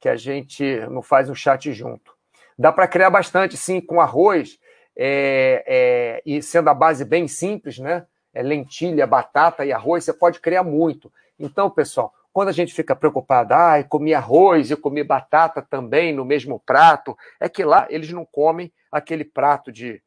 [0.00, 2.12] que a gente não faz um chat junto.
[2.58, 4.58] Dá para criar bastante, sim, com arroz,
[4.96, 8.06] é, é, e sendo a base bem simples, né?
[8.32, 11.12] É lentilha, batata e arroz, você pode criar muito.
[11.38, 16.12] Então, pessoal, quando a gente fica preocupado, ah, eu comi arroz, eu comi batata também
[16.12, 20.02] no mesmo prato, é que lá eles não comem aquele prato de,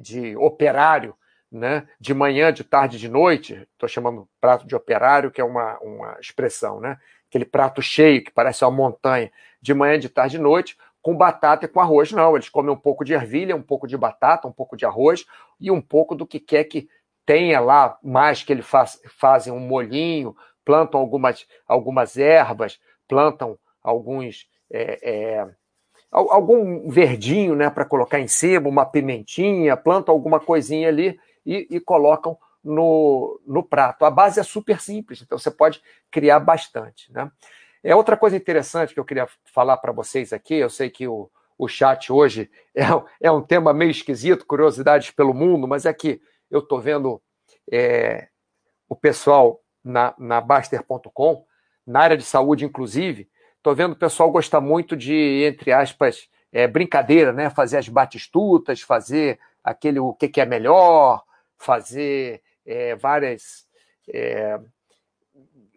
[0.00, 1.14] de operário,
[1.50, 1.86] né?
[2.00, 6.18] de manhã, de tarde, de noite, estou chamando prato de operário, que é uma, uma
[6.18, 6.98] expressão, né?
[7.28, 11.66] aquele prato cheio, que parece uma montanha, de manhã, de tarde, de noite, com batata
[11.66, 12.12] e com arroz.
[12.12, 15.26] Não, eles comem um pouco de ervilha, um pouco de batata, um pouco de arroz
[15.60, 16.88] e um pouco do que quer que
[17.24, 24.48] tenha lá mais que ele faz, fazem um molhinho, plantam algumas, algumas ervas, plantam alguns
[24.70, 25.48] é, é,
[26.10, 31.80] algum verdinho, né, para colocar em cima, uma pimentinha, plantam alguma coisinha ali e, e,
[31.80, 34.04] colocam no, no prato.
[34.04, 37.30] A base é super simples, então você pode criar bastante, né?
[37.82, 40.54] É outra coisa interessante que eu queria falar para vocês aqui.
[40.54, 42.84] Eu sei que o, o chat hoje é,
[43.20, 46.20] é um tema meio esquisito, curiosidades pelo mundo, mas é que
[46.52, 47.20] eu estou vendo
[47.70, 48.28] é,
[48.86, 51.44] o pessoal na, na Baster.com,
[51.86, 56.68] na área de saúde, inclusive, estou vendo o pessoal gostar muito de, entre aspas, é,
[56.68, 57.48] brincadeira, né?
[57.48, 61.24] Fazer as batistutas, fazer aquele o que, que é melhor,
[61.56, 63.66] fazer é, várias
[64.12, 64.60] é,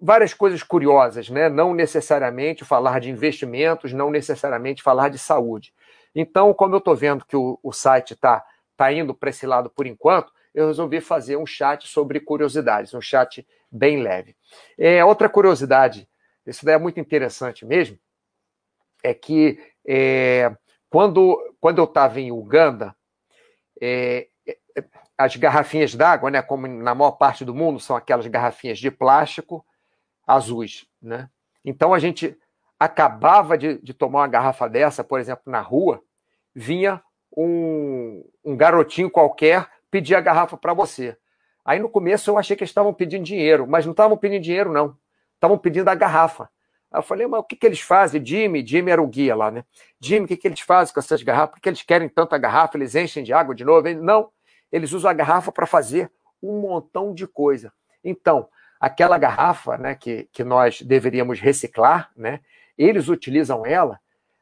[0.02, 1.48] várias coisas curiosas, né?
[1.48, 5.74] Não necessariamente falar de investimentos, não necessariamente falar de saúde.
[6.14, 8.44] Então, como eu estou vendo que o, o site está
[8.76, 13.02] tá indo para esse lado por enquanto, eu resolvi fazer um chat sobre curiosidades, um
[13.02, 14.36] chat bem leve.
[14.78, 16.08] É, outra curiosidade,
[16.48, 18.00] isso daí é muito interessante mesmo,
[19.04, 20.56] é que é,
[20.90, 22.96] quando, quando eu estava em Uganda,
[23.82, 24.58] é, é,
[25.18, 29.66] as garrafinhas d'água, né, como na maior parte do mundo, são aquelas garrafinhas de plástico
[30.26, 30.88] azuis.
[31.02, 31.30] Né?
[31.66, 32.38] Então a gente
[32.80, 36.02] acabava de, de tomar uma garrafa dessa, por exemplo, na rua,
[36.54, 37.02] vinha
[37.36, 41.16] um, um garotinho qualquer pedir a garrafa para você.
[41.64, 44.70] Aí no começo eu achei que eles estavam pedindo dinheiro, mas não estavam pedindo dinheiro,
[44.70, 44.98] não.
[45.36, 46.50] Estavam pedindo a garrafa.
[46.92, 48.24] Aí eu falei, mas o que, que eles fazem?
[48.24, 49.64] Jimmy, Jimmy era o guia lá, né?
[50.02, 51.56] Jimmy, o que, que eles fazem com essas garrafas?
[51.56, 52.78] Por que eles querem tanta garrafa?
[52.78, 53.88] Eles enchem de água de novo?
[53.88, 54.30] Ele, não,
[54.70, 56.12] eles usam a garrafa para fazer
[56.44, 57.72] um montão de coisa.
[58.04, 62.42] Então, aquela garrafa né, que, que nós deveríamos reciclar, né,
[62.78, 63.98] eles utilizam ela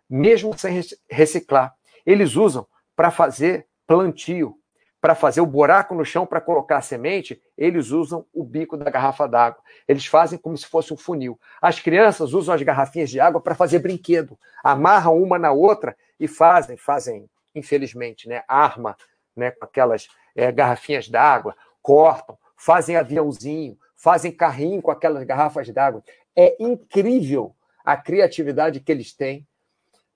[0.10, 1.76] mesmo sem reciclar.
[2.04, 4.58] Eles usam para fazer plantio,
[5.04, 8.90] para fazer o buraco no chão para colocar a semente, eles usam o bico da
[8.90, 9.62] garrafa d'água.
[9.86, 11.38] Eles fazem como se fosse um funil.
[11.62, 16.26] As crianças usam as garrafinhas de água para fazer brinquedo, amarram uma na outra e
[16.26, 18.96] fazem, fazem, infelizmente, né, arma
[19.36, 26.02] né, com aquelas é, garrafinhas d'água, cortam, fazem aviãozinho, fazem carrinho com aquelas garrafas d'água.
[26.34, 29.46] É incrível a criatividade que eles têm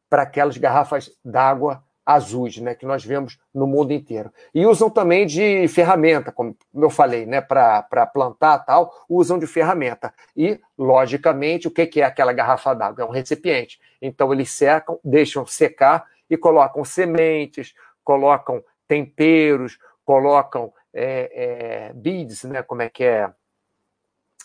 [0.09, 4.31] para aquelas garrafas d'água azuis, né, que nós vemos no mundo inteiro.
[4.55, 10.13] E usam também de ferramenta, como eu falei, né, para plantar tal, usam de ferramenta.
[10.33, 13.03] E, logicamente, o que, é aquela garrafa d'água?
[13.03, 13.77] É um recipiente.
[14.01, 17.73] Então, eles secam, deixam secar e colocam sementes,
[18.05, 23.29] colocam temperos, colocam é, é, beads, né, como é que é?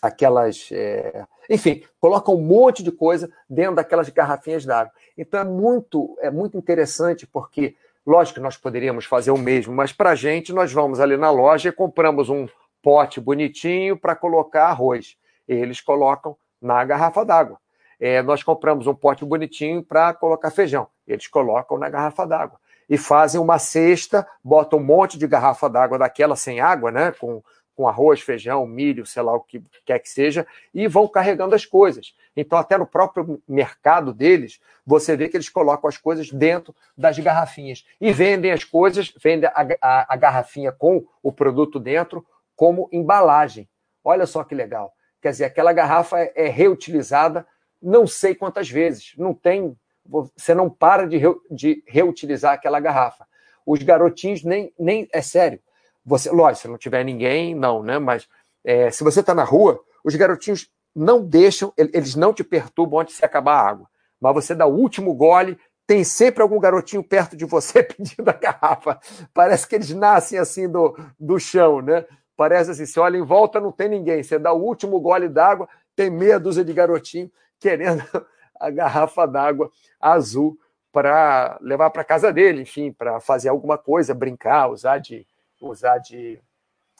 [0.03, 0.67] Aquelas.
[0.73, 1.25] É...
[1.49, 4.91] Enfim, colocam um monte de coisa dentro daquelas garrafinhas d'água.
[5.17, 9.93] Então é muito, é muito interessante, porque, lógico que nós poderíamos fazer o mesmo, mas
[9.93, 12.47] para a gente, nós vamos ali na loja e compramos um
[12.81, 15.15] pote bonitinho para colocar arroz.
[15.47, 17.57] Eles colocam na garrafa d'água.
[17.97, 20.87] É, nós compramos um pote bonitinho para colocar feijão.
[21.07, 22.59] Eles colocam na garrafa d'água.
[22.89, 27.13] E fazem uma cesta, botam um monte de garrafa d'água daquela sem água, né?
[27.13, 27.41] Com
[27.75, 31.65] com arroz, feijão, milho, sei lá o que quer que seja, e vão carregando as
[31.65, 32.15] coisas.
[32.35, 37.17] Então, até no próprio mercado deles, você vê que eles colocam as coisas dentro das
[37.19, 42.89] garrafinhas e vendem as coisas, vendem a, a, a garrafinha com o produto dentro como
[42.91, 43.67] embalagem.
[44.03, 44.93] Olha só que legal.
[45.21, 47.47] Quer dizer, aquela garrafa é, é reutilizada
[47.81, 49.13] não sei quantas vezes.
[49.17, 49.75] Não tem.
[50.05, 53.27] Você não para de, re, de reutilizar aquela garrafa.
[53.65, 55.07] Os garotinhos nem, nem.
[55.11, 55.59] É sério
[56.05, 57.99] você, lógico, se não tiver ninguém, não, né?
[57.99, 58.27] Mas
[58.63, 63.17] é, se você está na rua, os garotinhos não deixam, eles não te perturbam antes
[63.17, 63.87] de acabar a água.
[64.19, 68.33] Mas você dá o último gole, tem sempre algum garotinho perto de você pedindo a
[68.33, 68.99] garrafa.
[69.33, 72.05] Parece que eles nascem assim do, do chão, né?
[72.35, 74.23] Parece assim, você olha em volta, não tem ninguém.
[74.23, 78.03] Você dá o último gole d'água, tem meia dúzia de garotinho querendo
[78.59, 80.57] a garrafa d'água azul
[80.91, 85.25] para levar para casa dele, enfim, para fazer alguma coisa, brincar, usar de,
[85.67, 86.39] usar de,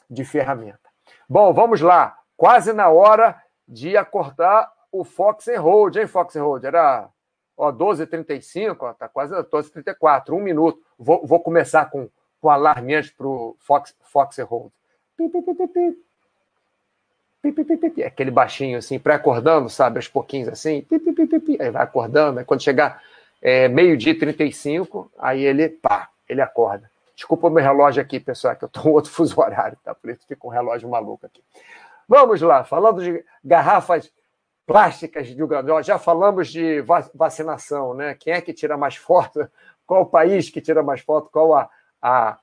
[0.08, 0.78] de ferramenta.
[1.28, 2.18] Bom, vamos lá.
[2.36, 6.64] Quase na hora de acordar o Fox and Hold, hein, Fox and Hold?
[6.64, 7.08] Era
[7.56, 10.80] ó, 12h35, ó, tá quase 12h34, um minuto.
[10.98, 12.08] Vou, vou começar com,
[12.40, 14.72] com alarme antes para o Fox, Fox and Hold.
[17.98, 20.84] É aquele baixinho assim, pré-acordando, sabe, aos pouquinhos assim,
[21.60, 23.02] aí vai acordando, aí quando chegar
[23.42, 26.90] é, meio-dia e 35, aí ele, pá, ele acorda.
[27.14, 29.94] Desculpa o meu relógio aqui, pessoal, que eu estou outro fuso horário, tá?
[29.94, 31.42] Por isso fica um relógio maluco aqui.
[32.08, 34.12] Vamos lá, falando de garrafas
[34.66, 36.82] plásticas de Uganda, já falamos de
[37.14, 38.14] vacinação, né?
[38.14, 39.48] Quem é que tira mais foto?
[39.86, 41.28] Qual o país que tira mais foto?
[41.30, 41.68] Qual a,
[42.00, 42.38] a,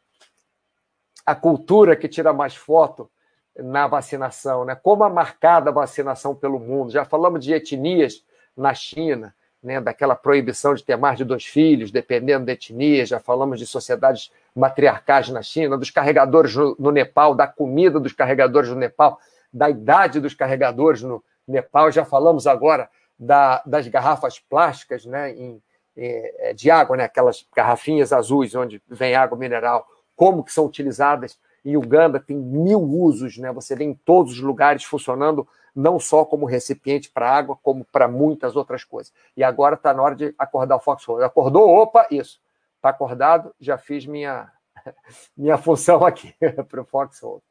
[1.26, 3.10] a cultura que tira mais foto
[3.56, 4.76] na vacinação, né?
[4.76, 6.92] Como é marcada a vacinação pelo mundo?
[6.92, 8.24] Já falamos de etnias
[8.56, 13.20] na China, né, daquela proibição de ter mais de dois filhos, dependendo da etnia, já
[13.20, 18.76] falamos de sociedades matriarcais na China, dos carregadores no, Nepal, da comida dos carregadores no
[18.76, 19.20] Nepal,
[19.54, 22.90] da idade dos carregadores no Nepal, já falamos agora
[23.20, 25.62] da, das garrafas plásticas né, em,
[25.96, 31.38] é, de água, né, aquelas garrafinhas azuis onde vem água mineral, como que são utilizadas.
[31.64, 36.26] Em Uganda, tem mil usos, né, você vê em todos os lugares funcionando não só
[36.26, 39.14] como recipiente para água, como para muitas outras coisas.
[39.36, 41.24] E agora está na hora de acordar o Foxhole.
[41.24, 41.70] Acordou?
[41.70, 42.42] Opa, isso.
[42.76, 43.54] Está acordado?
[43.60, 44.52] Já fiz minha,
[45.36, 46.36] minha função aqui
[46.70, 47.42] para o Foxhole.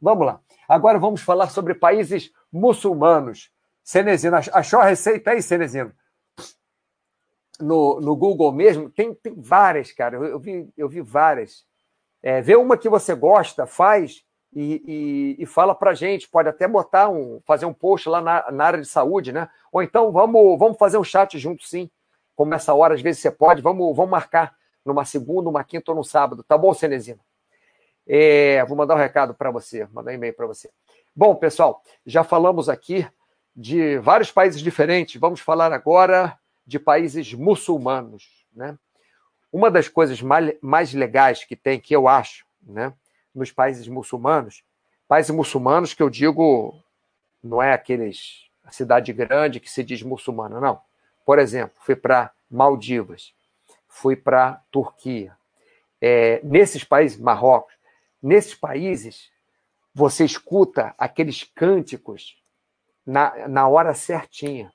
[0.00, 0.40] Vamos lá.
[0.68, 3.50] Agora vamos falar sobre países muçulmanos.
[3.82, 5.92] Cenezino, achou a receita aí, Cenezino?
[7.60, 10.16] No, no Google mesmo, tem, tem várias, cara.
[10.16, 11.66] Eu, eu, vi, eu vi várias.
[12.22, 16.66] É, vê uma que você gosta, faz e, e, e fala para gente, pode até
[16.66, 19.48] botar um, fazer um post lá na, na, área de saúde, né?
[19.70, 21.90] Ou então vamos, vamos fazer um chat junto, sim.
[22.34, 25.96] Como essa hora, às vezes você pode, vamos, vamos marcar numa segunda, uma quinta ou
[25.96, 27.20] no sábado, tá bom, Cenezino?
[28.06, 30.70] É, vou mandar um recado para você, mandar um e-mail para você.
[31.14, 33.06] Bom, pessoal, já falamos aqui
[33.54, 35.20] de vários países diferentes.
[35.20, 38.78] Vamos falar agora de países muçulmanos, né?
[39.52, 42.92] Uma das coisas mais legais que tem, que eu acho, né,
[43.34, 44.62] nos países muçulmanos,
[45.06, 46.82] países muçulmanos que eu digo
[47.42, 50.80] não é aqueles a cidade grande que se diz muçulmana, não.
[51.24, 53.32] Por exemplo, fui para Maldivas,
[53.86, 55.34] fui para Turquia.
[56.00, 57.74] É, nesses países, Marrocos,
[58.22, 59.30] nesses países,
[59.94, 62.36] você escuta aqueles cânticos
[63.06, 64.70] na, na hora certinha.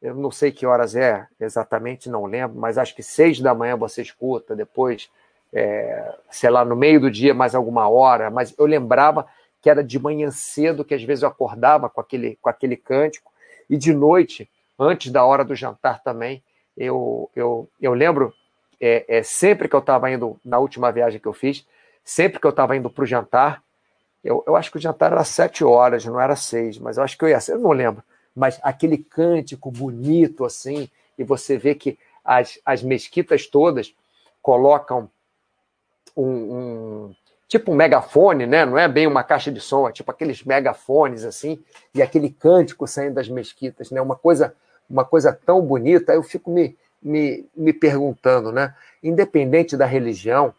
[0.00, 3.76] Eu não sei que horas é exatamente, não lembro, mas acho que seis da manhã
[3.76, 5.10] você escuta, depois,
[5.56, 9.26] é, sei lá, no meio do dia, mais alguma hora, mas eu lembrava
[9.62, 13.32] que era de manhã cedo, que às vezes eu acordava com aquele, com aquele cântico,
[13.70, 16.42] e de noite, antes da hora do jantar também,
[16.76, 18.34] eu, eu, eu lembro,
[18.78, 21.66] é, é sempre que eu estava indo, na última viagem que eu fiz,
[22.04, 23.62] sempre que eu estava indo para o jantar,
[24.22, 27.16] eu, eu acho que o jantar era sete horas, não era seis, mas eu acho
[27.16, 28.02] que eu ia ser, eu não lembro.
[28.34, 33.94] Mas aquele cântico bonito assim, e você vê que as, as mesquitas todas
[34.42, 35.10] colocam
[36.16, 37.14] um, um,
[37.46, 38.64] tipo um megafone, né?
[38.64, 41.62] Não é bem uma caixa de som, é tipo aqueles megafones assim,
[41.94, 44.00] e aquele cântico saindo das mesquitas, né?
[44.00, 44.54] Uma coisa,
[44.88, 46.12] uma coisa tão bonita.
[46.12, 48.74] Eu fico me, me, me perguntando, né?
[49.02, 50.54] Independente da religião,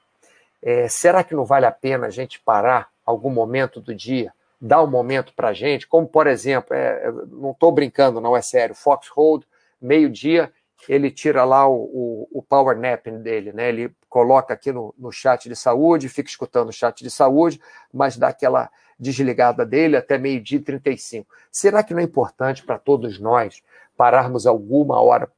[0.61, 4.83] é, será que não vale a pena a gente parar algum momento do dia, dar
[4.83, 8.75] um momento para a gente, como por exemplo, é, não estou brincando, não é sério,
[8.75, 9.45] Foxhold,
[9.81, 10.51] meio-dia,
[10.87, 13.69] ele tira lá o, o, o, power nap dele, né?
[13.69, 17.61] Ele coloca aqui no, no chat de saúde, fica escutando o chat de saúde,
[17.93, 21.31] mas dá aquela desligada dele até meio-dia e 35.
[21.51, 23.61] Será que não é importante para todos nós
[23.95, 25.31] pararmos alguma hora,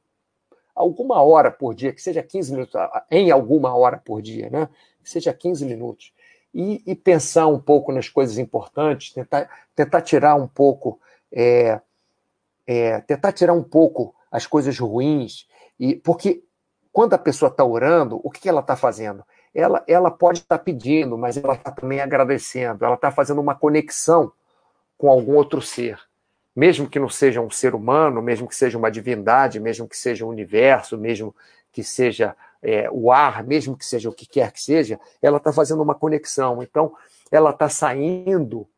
[0.74, 2.74] alguma hora por dia, que seja 15 minutos,
[3.10, 4.66] em alguma hora por dia, né?
[5.04, 6.14] Que seja 15 minutos,
[6.54, 10.98] e, e, pensar um pouco nas coisas importantes, tentar, tentar tirar um pouco,
[11.30, 11.78] é,
[12.66, 15.46] é, tentar tirar um pouco as coisas ruins,
[15.78, 16.42] e porque
[16.92, 19.24] quando a pessoa está orando, o que ela está fazendo?
[19.54, 23.54] Ela, ela pode estar tá pedindo, mas ela está também agradecendo, ela está fazendo uma
[23.54, 24.32] conexão
[24.98, 25.98] com algum outro ser.
[26.54, 30.26] Mesmo que não seja um ser humano, mesmo que seja uma divindade, mesmo que seja
[30.26, 31.34] um universo, mesmo
[31.72, 35.52] que seja é, o ar, mesmo que seja o que quer que seja, ela está
[35.52, 36.62] fazendo uma conexão.
[36.62, 36.92] Então,
[37.30, 38.68] ela está saindo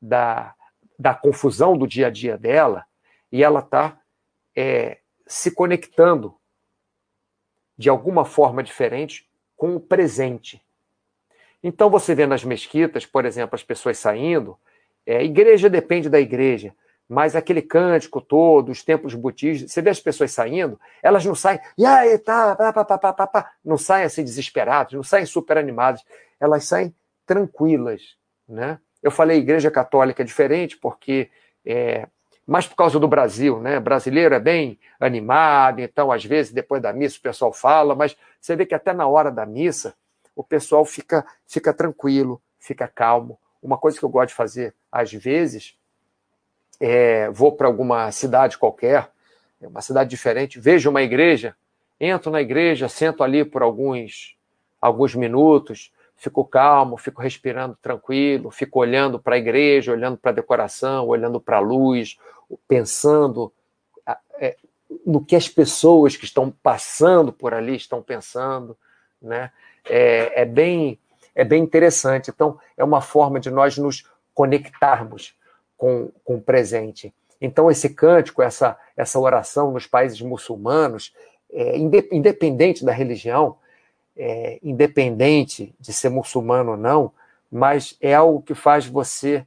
[0.00, 0.54] da,
[0.98, 2.84] da confusão do dia a dia dela
[3.32, 3.98] e ela está
[4.56, 6.37] é, se conectando
[7.78, 9.26] de alguma forma diferente
[9.56, 10.60] com o presente.
[11.62, 14.58] Então, você vê nas mesquitas, por exemplo, as pessoas saindo,
[15.06, 16.74] é, igreja depende da igreja
[17.08, 21.58] mas aquele cântico todo, os templos budistas, você vê as pessoas saindo, elas não saem,
[21.76, 26.04] e tá, pá, pá, pá, pá, não saem assim desesperadas, não saem super animadas,
[26.38, 28.16] elas saem tranquilas,
[28.46, 28.78] né?
[29.02, 31.30] Eu falei igreja católica é diferente porque
[31.64, 32.06] é,
[32.48, 33.78] mais por causa do Brasil, né?
[33.78, 38.56] Brasileiro é bem animado, então às vezes depois da missa o pessoal fala, mas você
[38.56, 39.94] vê que até na hora da missa
[40.34, 43.38] o pessoal fica fica tranquilo, fica calmo.
[43.62, 45.76] Uma coisa que eu gosto de fazer às vezes
[46.80, 49.10] é, vou para alguma cidade qualquer,
[49.60, 51.54] uma cidade diferente, vejo uma igreja,
[52.00, 54.38] entro na igreja, sento ali por alguns,
[54.80, 60.34] alguns minutos, fico calmo, fico respirando tranquilo, fico olhando para a igreja, olhando para a
[60.34, 62.18] decoração, olhando para a luz,
[62.66, 63.52] pensando
[64.38, 64.56] é,
[65.06, 68.76] no que as pessoas que estão passando por ali estão pensando,
[69.20, 69.50] né?
[69.88, 70.98] É, é, bem
[71.34, 72.30] é bem interessante.
[72.30, 74.04] Então é uma forma de nós nos
[74.34, 75.34] conectarmos
[75.76, 77.14] com, com o presente.
[77.40, 81.14] Então, esse cântico, essa, essa oração nos países muçulmanos,
[81.52, 83.56] é, independente da religião,
[84.18, 87.12] é, independente de ser muçulmano ou não,
[87.50, 89.46] mas é algo que faz você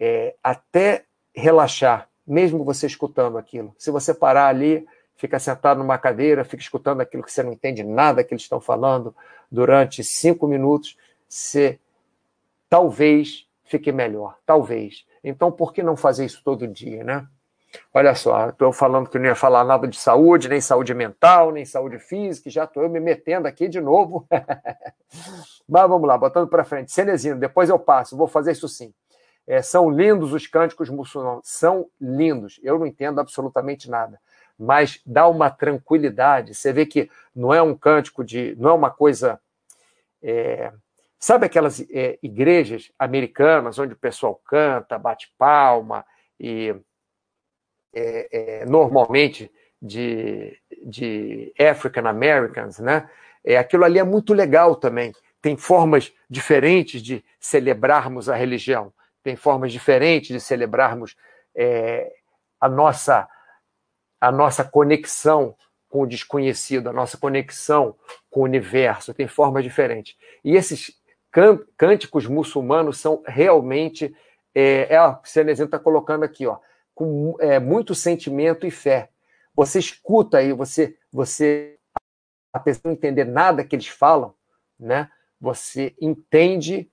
[0.00, 1.04] é, até
[1.34, 3.74] relaxar, mesmo você escutando aquilo.
[3.78, 4.86] Se você parar ali,
[5.16, 8.60] fica sentado numa cadeira, fica escutando aquilo que você não entende nada que eles estão
[8.60, 9.14] falando
[9.50, 10.96] durante cinco minutos,
[11.28, 11.78] você
[12.68, 15.04] talvez fique melhor, talvez.
[15.22, 17.26] Então, por que não fazer isso todo dia, né?
[17.92, 21.64] Olha só, estou falando que não ia falar nada de saúde, nem saúde mental, nem
[21.64, 24.26] saúde física, já estou me metendo aqui de novo.
[25.68, 26.92] Mas vamos lá, botando para frente.
[26.92, 28.92] Cenezino, depois eu passo, vou fazer isso sim.
[29.46, 32.60] É, são lindos os cânticos muçulmanos, são lindos.
[32.62, 34.20] Eu não entendo absolutamente nada,
[34.58, 36.54] mas dá uma tranquilidade.
[36.54, 39.40] Você vê que não é um cântico de, não é uma coisa
[40.22, 40.72] é,
[41.18, 46.04] Sabe aquelas é, igrejas americanas onde o pessoal canta, bate palma
[46.38, 46.74] e
[47.92, 48.28] é,
[48.60, 53.08] é, normalmente de, de African Americans, né?
[53.44, 55.12] É, aquilo ali é muito legal também.
[55.40, 61.16] Tem formas diferentes de celebrarmos a religião, tem formas diferentes de celebrarmos
[61.54, 62.12] é,
[62.60, 63.28] a nossa
[64.20, 65.54] a nossa conexão
[65.88, 67.94] com o desconhecido, a nossa conexão
[68.28, 70.16] com o universo, tem formas diferentes.
[70.44, 70.92] E esses
[71.76, 74.14] cânticos muçulmanos são realmente,
[74.54, 76.58] é, é o Cenezino está colocando aqui, ó,
[76.98, 79.10] com é, muito sentimento e fé.
[79.54, 81.78] Você escuta aí, você, você,
[82.52, 84.34] apesar de não entender nada que eles falam,
[84.76, 85.08] né,
[85.40, 86.90] você entende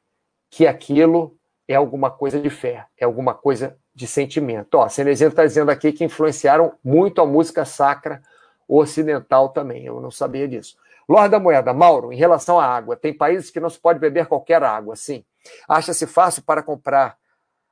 [0.47, 1.35] que aquilo
[1.67, 4.75] é alguma coisa de fé, é alguma coisa de sentimento.
[4.75, 8.21] Ó, Cenezino está dizendo aqui que influenciaram muito a música sacra
[8.67, 9.87] ocidental também.
[9.87, 10.77] Eu não sabia disso.
[11.09, 14.27] Lorde da Moeda, Mauro, em relação à água, tem países que não se pode beber
[14.27, 15.25] qualquer água, sim.
[15.67, 17.17] Acha-se fácil para comprar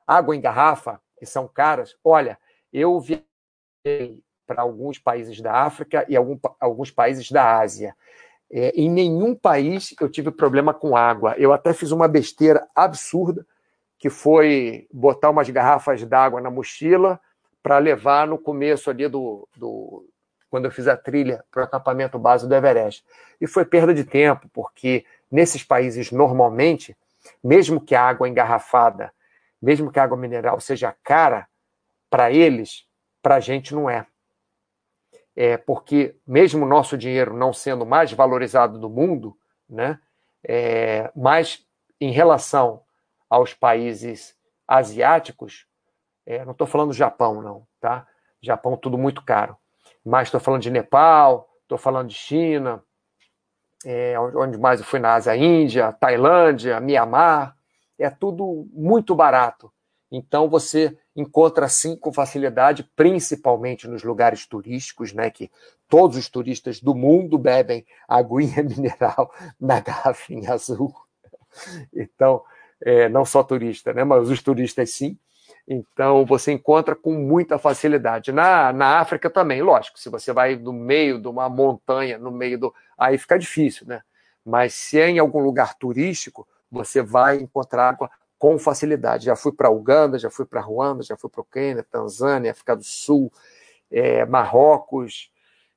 [0.07, 1.95] água em garrafa, que são caras?
[2.03, 2.37] Olha,
[2.71, 7.95] eu viajei para alguns países da África e algum, alguns países da Ásia.
[8.51, 11.33] É, em nenhum país eu tive problema com água.
[11.37, 13.45] Eu até fiz uma besteira absurda,
[13.97, 17.19] que foi botar umas garrafas d'água na mochila
[17.61, 20.05] para levar no começo ali do, do,
[20.49, 23.05] quando eu fiz a trilha para o acampamento base do Everest.
[23.39, 26.97] E foi perda de tempo, porque nesses países, normalmente,
[27.41, 29.13] mesmo que a água engarrafada,
[29.63, 31.47] mesmo que a água mineral seja cara,
[32.09, 32.85] para eles,
[33.21, 34.05] para a gente não é.
[35.35, 39.35] É porque, mesmo o nosso dinheiro não sendo mais valorizado do mundo,
[39.67, 39.99] né,
[40.43, 41.65] é, mas
[41.99, 42.83] em relação
[43.29, 44.37] aos países
[44.67, 45.65] asiáticos,
[46.25, 48.07] é, não estou falando do Japão, não, tá?
[48.41, 49.57] Japão, tudo muito caro
[50.03, 52.83] mas estou falando de Nepal, estou falando de China,
[53.85, 57.55] é, onde mais eu fui na Ásia, Índia, Tailândia, Mianmar,
[58.03, 59.71] é tudo muito barato.
[60.11, 65.49] Então você encontra assim com facilidade, principalmente nos lugares turísticos, né, que
[65.89, 70.93] todos os turistas do mundo bebem aguinha mineral na garrafinha azul.
[71.93, 72.43] Então,
[72.81, 75.17] é, não só turista, né, mas os turistas sim.
[75.67, 78.31] Então, você encontra com muita facilidade.
[78.31, 82.59] Na, na África também, lógico, se você vai no meio de uma montanha, no meio
[82.59, 82.73] do.
[82.97, 84.01] Aí fica difícil, né?
[84.45, 89.25] Mas se é em algum lugar turístico, você vai encontrar água com facilidade.
[89.25, 92.75] Já fui para Uganda, já fui para Ruanda, já fui para o Quênia, Tanzânia, África
[92.75, 93.31] do Sul,
[93.89, 95.31] é, Marrocos,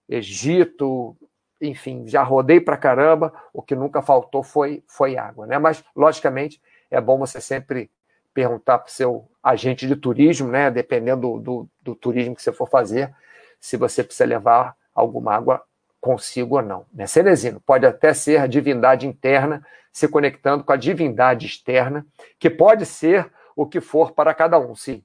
[0.08, 1.16] Egito,
[1.60, 3.32] enfim, já rodei para caramba.
[3.52, 5.58] O que nunca faltou foi, foi água, né?
[5.58, 7.90] Mas, logicamente, é bom você sempre
[8.34, 12.52] perguntar para o seu agente de turismo, né, dependendo do, do, do, turismo que você
[12.52, 13.14] for fazer,
[13.58, 15.62] se você precisa levar alguma água
[16.06, 16.86] consigo ou não.
[16.94, 17.04] Né?
[17.04, 19.60] Cenezino pode até ser a divindade interna
[19.92, 22.06] se conectando com a divindade externa,
[22.38, 25.02] que pode ser o que for para cada um, sim.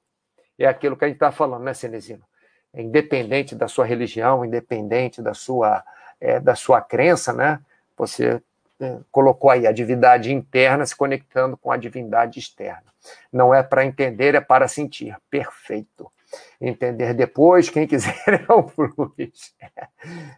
[0.60, 2.24] É aquilo que a gente está falando, né, Cenezino?
[2.72, 5.84] É independente da sua religião, independente da sua,
[6.20, 7.60] é, da sua crença, né?
[7.98, 8.40] Você
[8.80, 12.86] é, colocou aí a divindade interna se conectando com a divindade externa.
[13.34, 15.18] Não é para entender, é para sentir.
[15.32, 16.12] Perfeito.
[16.60, 19.54] Entender depois, quem quiser é o Luiz.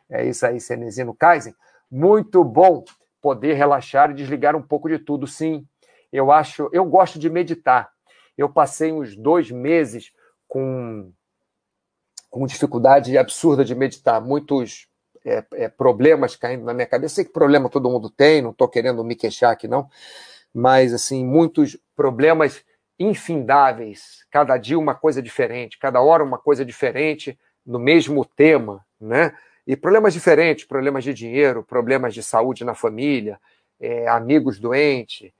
[0.09, 1.55] É isso aí, Cenezino Kaiser.
[1.91, 2.83] Muito bom
[3.21, 5.27] poder relaxar e desligar um pouco de tudo.
[5.27, 5.65] Sim,
[6.11, 7.91] eu acho, eu gosto de meditar.
[8.37, 10.11] Eu passei uns dois meses
[10.47, 11.11] com,
[12.29, 14.87] com dificuldade absurda de meditar, muitos
[15.25, 17.15] é, é, problemas caindo na minha cabeça.
[17.15, 19.89] Sei que problema todo mundo tem, não estou querendo me queixar aqui, não,
[20.53, 22.63] mas assim, muitos problemas
[23.03, 29.35] infindáveis, cada dia uma coisa diferente, cada hora uma coisa diferente, no mesmo tema, né?
[29.65, 33.39] E problemas diferentes, problemas de dinheiro, problemas de saúde na família,
[33.79, 35.31] é, amigos doentes,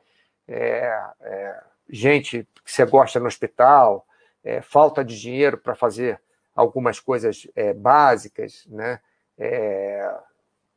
[0.48, 4.06] é, é, gente que você gosta no hospital,
[4.44, 6.20] é, falta de dinheiro para fazer
[6.56, 9.00] algumas coisas é, básicas, né?
[9.38, 10.10] é,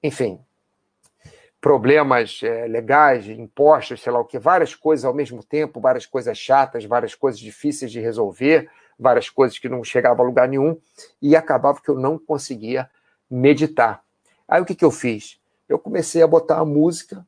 [0.03, 0.41] enfim,
[1.67, 6.39] problemas é, legais, impostos, sei lá o que, várias coisas ao mesmo tempo, várias coisas
[6.39, 10.81] chatas, várias coisas difíceis de resolver, várias coisas que não chegavam a lugar nenhum,
[11.21, 12.89] e acabava que eu não conseguia
[13.29, 14.01] meditar.
[14.47, 15.41] Aí o que, que eu fiz?
[15.69, 17.27] Eu comecei a botar a música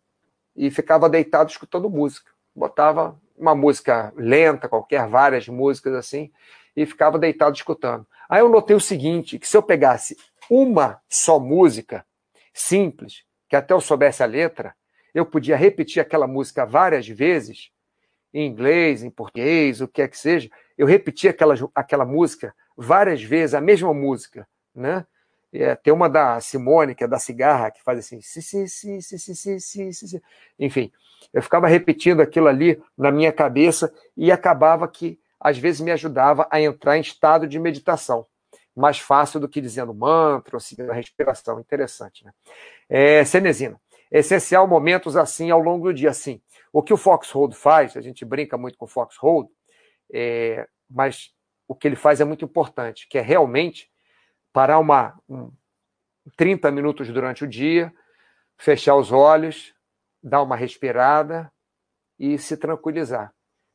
[0.55, 2.31] e ficava deitado escutando música.
[2.55, 6.31] Botava uma música lenta, qualquer, várias músicas assim,
[6.77, 8.07] e ficava deitado escutando.
[8.29, 10.17] Aí eu notei o seguinte, que se eu pegasse
[10.49, 12.07] uma só música,
[12.55, 14.75] simples, que até eu soubesse a letra,
[15.15, 17.71] eu podia repetir aquela música várias vezes,
[18.33, 23.23] em inglês, em português, o que quer que seja, eu repetia aquela, aquela música várias
[23.23, 25.07] vezes, a mesma música, né?
[25.51, 29.01] É, tem uma da Simone, que é da cigarra, que faz assim, si, si, si,
[29.01, 30.23] si, si, si, si, si.
[30.59, 30.93] enfim.
[31.33, 36.47] Eu ficava repetindo aquilo ali na minha cabeça e acabava que, às vezes, me ajudava
[36.51, 38.27] a entrar em estado de meditação.
[38.79, 41.59] Mais fácil do que dizendo mantra ou seguindo a respiração.
[41.59, 42.33] Interessante, né?
[42.89, 43.23] É,
[44.11, 46.41] essencial momentos assim ao longo do dia, sim.
[46.73, 49.49] O que o Foxhold faz, a gente brinca muito com o Foxhold,
[50.13, 51.35] é, mas
[51.67, 53.91] o que ele faz é muito importante, que é realmente
[54.53, 55.51] parar uma um,
[56.37, 57.93] 30 minutos durante o dia,
[58.57, 59.75] fechar os olhos,
[60.23, 61.51] dar uma respirada
[62.19, 63.33] e se tranquilizar.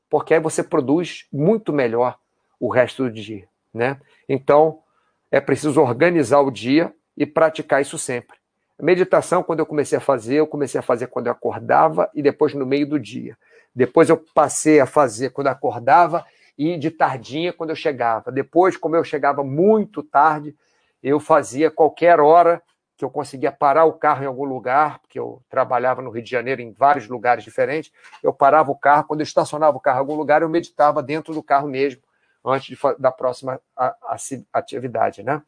[0.10, 2.20] Porque aí você produz muito melhor
[2.60, 4.00] o resto do dia, né?
[4.28, 4.83] Então,
[5.34, 8.38] é preciso organizar o dia e praticar isso sempre.
[8.80, 12.54] Meditação, quando eu comecei a fazer, eu comecei a fazer quando eu acordava e depois
[12.54, 13.36] no meio do dia.
[13.74, 16.24] Depois eu passei a fazer quando eu acordava
[16.56, 18.32] e de tardinha quando eu chegava.
[18.32, 20.56] Depois, como eu chegava muito tarde,
[21.02, 22.62] eu fazia qualquer hora
[22.96, 26.30] que eu conseguia parar o carro em algum lugar, porque eu trabalhava no Rio de
[26.30, 30.02] Janeiro em vários lugares diferentes, eu parava o carro, quando eu estacionava o carro em
[30.02, 32.04] algum lugar, eu meditava dentro do carro mesmo,
[32.46, 33.60] antes de, da próxima
[34.52, 35.42] atividade, né?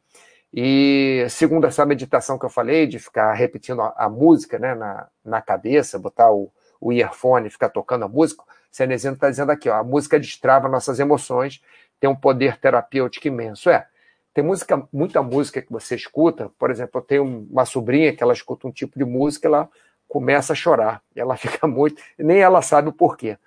[0.52, 5.08] E segundo essa meditação que eu falei, de ficar repetindo a, a música né, na,
[5.24, 9.68] na cabeça, botar o, o earphone e ficar tocando a música, Cenezino está dizendo aqui,
[9.68, 11.62] ó, a música destrava nossas emoções,
[11.98, 13.70] tem um poder terapêutico imenso.
[13.70, 13.86] É,
[14.34, 18.34] tem música, muita música que você escuta, por exemplo, eu tenho uma sobrinha que ela
[18.34, 19.68] escuta um tipo de música, ela
[20.06, 23.38] começa a chorar, ela fica muito, nem ela sabe o porquê.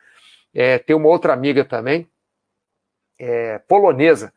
[0.54, 2.08] É, tem uma outra amiga também,
[3.20, 4.34] é, polonesa,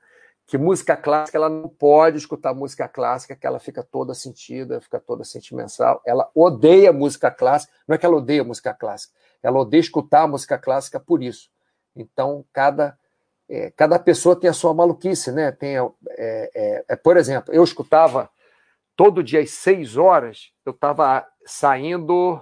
[0.46, 5.00] que música clássica ela não pode escutar música clássica, que ela fica toda sentida, fica
[5.00, 6.02] toda sentimental.
[6.04, 10.58] Ela odeia música clássica, não é que ela odeia música clássica, ela odeia escutar música
[10.58, 11.48] clássica por isso.
[11.94, 12.98] Então, cada,
[13.48, 15.52] é, cada pessoa tem a sua maluquice, né?
[15.52, 18.28] Tem, é, é, é por exemplo, eu escutava
[18.96, 22.40] todo dia às seis horas, eu estava saindo.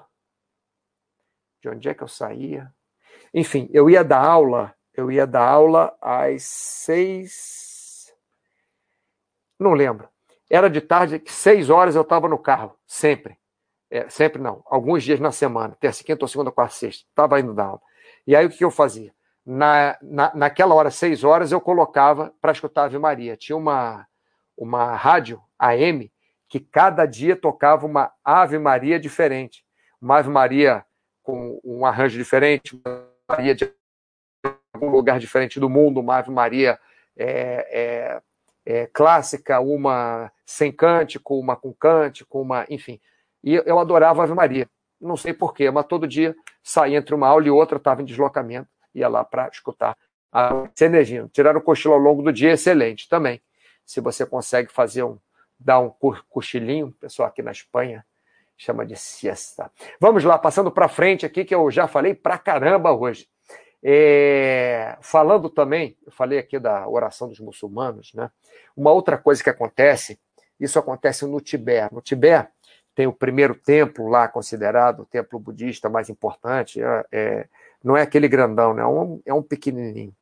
[1.63, 2.73] De onde é que eu saía?
[3.35, 7.71] Enfim, eu ia dar aula, eu ia dar aula às seis
[9.61, 10.09] não lembro.
[10.49, 13.39] Era de tarde, seis horas eu estava no carro, sempre.
[13.91, 17.05] É, sempre não, alguns dias na semana, terça, quinta ou segunda, quarta, sexta.
[17.09, 17.81] Estava indo dar aula.
[18.27, 19.13] E aí o que eu fazia?
[19.45, 23.37] Na, na, naquela hora, seis horas, eu colocava para escutar Ave Maria.
[23.37, 24.07] Tinha uma,
[24.57, 26.11] uma rádio AM
[26.49, 29.65] que cada dia tocava uma Ave Maria diferente.
[30.01, 30.85] Uma Ave Maria
[31.23, 33.73] com um arranjo diferente, uma Maria de
[34.81, 36.79] algum lugar diferente do mundo, uma Ave Maria
[37.17, 38.23] é, é,
[38.65, 43.01] é, clássica, uma sem cântico, uma com cântico, uma, enfim.
[43.45, 44.69] E eu adorava Ave Maria.
[45.01, 48.69] Não sei porquê, mas todo dia saía entre uma aula e outra, estava em deslocamento,
[48.95, 49.97] ia lá para escutar
[50.33, 51.29] a Cenegino.
[51.29, 53.41] Tirar o cochilo ao longo do dia, excelente também.
[53.85, 55.19] Se você consegue fazer um,
[55.59, 55.91] dar um
[56.29, 58.05] cochilinho, o pessoal aqui na Espanha
[58.57, 59.71] chama de siesta.
[59.99, 63.27] Vamos lá, passando para frente aqui, que eu já falei pra caramba hoje.
[63.83, 68.31] É, falando também, eu falei aqui da oração dos muçulmanos, né?
[68.77, 70.19] Uma outra coisa que acontece,
[70.59, 71.95] isso acontece no Tibete.
[71.95, 72.51] No Tibete
[72.95, 76.83] tem o primeiro templo lá considerado o templo budista mais importante.
[76.83, 77.49] É, é,
[77.83, 78.83] não é aquele grandão, né?
[78.83, 80.15] é, um, é um pequenininho.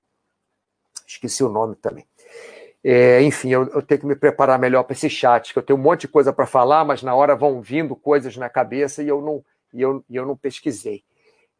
[1.07, 2.07] Esqueci o nome também.
[2.85, 5.79] É, enfim, eu, eu, tenho que me preparar melhor para esse chat, que eu tenho
[5.79, 9.09] um monte de coisa para falar, mas na hora vão vindo coisas na cabeça e
[9.09, 9.45] eu não,
[9.75, 11.03] e eu, e eu não pesquisei.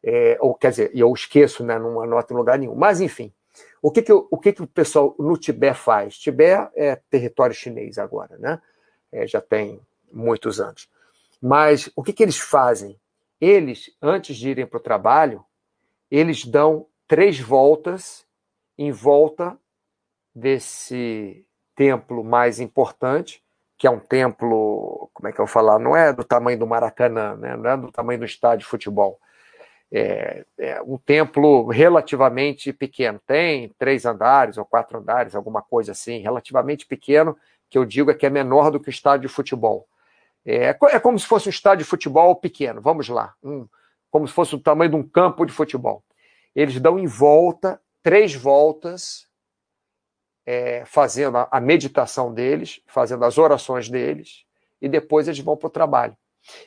[0.03, 2.75] É, ou quer dizer, eu esqueço, né, não anoto em lugar nenhum.
[2.75, 3.33] Mas, enfim,
[3.81, 6.17] o que, que, o, que, que o pessoal no Tibete faz?
[6.17, 8.61] Tibete é território chinês agora, né?
[9.11, 9.81] É, já tem
[10.11, 10.89] muitos anos.
[11.41, 12.99] Mas o que, que eles fazem?
[13.39, 15.43] Eles, antes de irem para o trabalho,
[16.11, 18.25] eles dão três voltas
[18.77, 19.57] em volta
[20.35, 21.45] desse
[21.75, 23.43] templo mais importante,
[23.77, 25.79] que é um templo, como é que eu vou falar?
[25.79, 27.55] Não é do tamanho do Maracanã, né?
[27.55, 29.19] não é do tamanho do estádio de futebol
[29.91, 33.19] é, é, um templo relativamente pequeno.
[33.25, 37.35] Tem três andares ou quatro andares, alguma coisa assim, relativamente pequeno,
[37.69, 39.87] que eu digo é que é menor do que o estádio de futebol.
[40.45, 43.67] É, é como se fosse um estádio de futebol pequeno, vamos lá, um,
[44.09, 46.03] como se fosse o tamanho de um campo de futebol.
[46.55, 49.27] Eles dão em volta, três voltas,
[50.45, 54.45] é, fazendo a, a meditação deles, fazendo as orações deles,
[54.81, 56.17] e depois eles vão para o trabalho.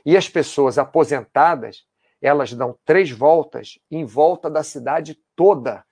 [0.04, 1.84] E as pessoas aposentadas,
[2.22, 5.84] elas dão três voltas em volta da cidade toda.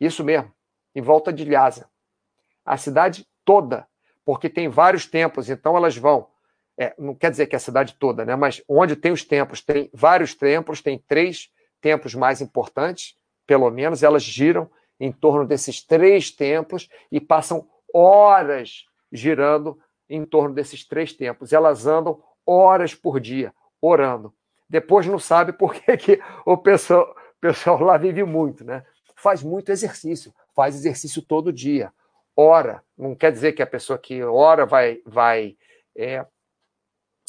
[0.00, 0.52] Isso mesmo,
[0.94, 1.88] em volta de Lhasa.
[2.64, 3.86] A cidade toda,
[4.24, 6.28] porque tem vários templos, então elas vão.
[6.76, 8.34] É, não quer dizer que é a cidade toda, né?
[8.34, 13.16] mas onde tem os templos, tem vários templos, tem três templos mais importantes,
[13.46, 19.78] pelo menos, elas giram em torno desses três templos e passam horas girando
[20.08, 21.52] em torno desses três tempos.
[21.52, 24.34] Elas andam horas por dia, orando.
[24.72, 28.82] Depois não sabe por que, que o pessoal, pessoal lá vive muito, né?
[29.14, 31.92] Faz muito exercício, faz exercício todo dia,
[32.34, 32.82] ora.
[32.96, 35.56] Não quer dizer que a pessoa que ora vai, vai,
[35.94, 36.24] é,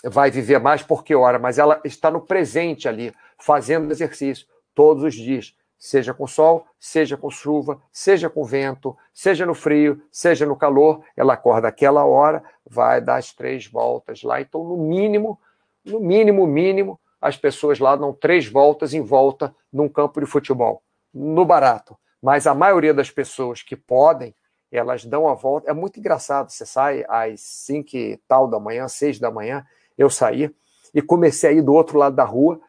[0.05, 5.13] vai viver mais porque ora, mas ela está no presente ali, fazendo exercício todos os
[5.13, 10.55] dias seja com sol, seja com chuva, seja com vento, seja no frio, seja no
[10.55, 14.39] calor, ela acorda aquela hora, vai dar as três voltas lá.
[14.39, 15.37] Então, no mínimo,
[15.83, 20.83] no mínimo, mínimo, as pessoas lá dão três voltas em volta num campo de futebol,
[21.13, 21.97] no barato.
[22.21, 24.35] Mas a maioria das pessoas que podem,
[24.69, 25.71] elas dão a volta.
[25.71, 26.51] É muito engraçado.
[26.51, 29.65] Você sai às cinco e tal da manhã, seis da manhã,
[29.97, 30.53] eu saí
[30.93, 32.59] e comecei a ir do outro lado da rua.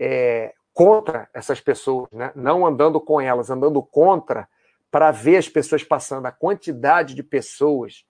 [0.00, 2.32] É, contra essas pessoas, né?
[2.34, 4.48] não andando com elas, andando contra,
[4.90, 6.24] para ver as pessoas passando.
[6.24, 8.06] A quantidade de pessoas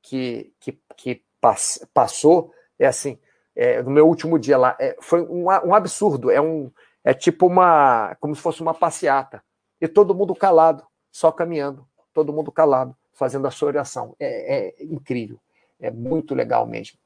[0.00, 3.18] que, que, que pass, passou é assim.
[3.54, 6.30] É, no meu último dia lá, é, foi um, um, absurdo.
[6.30, 6.70] É, um,
[7.04, 8.16] é tipo uma.
[8.20, 9.42] como se fosse uma passeata.
[9.80, 14.14] E todo mundo calado, só caminhando, todo mundo calado, fazendo a sua oração.
[14.18, 15.38] É, é incrível.
[15.80, 16.98] É muito legal mesmo.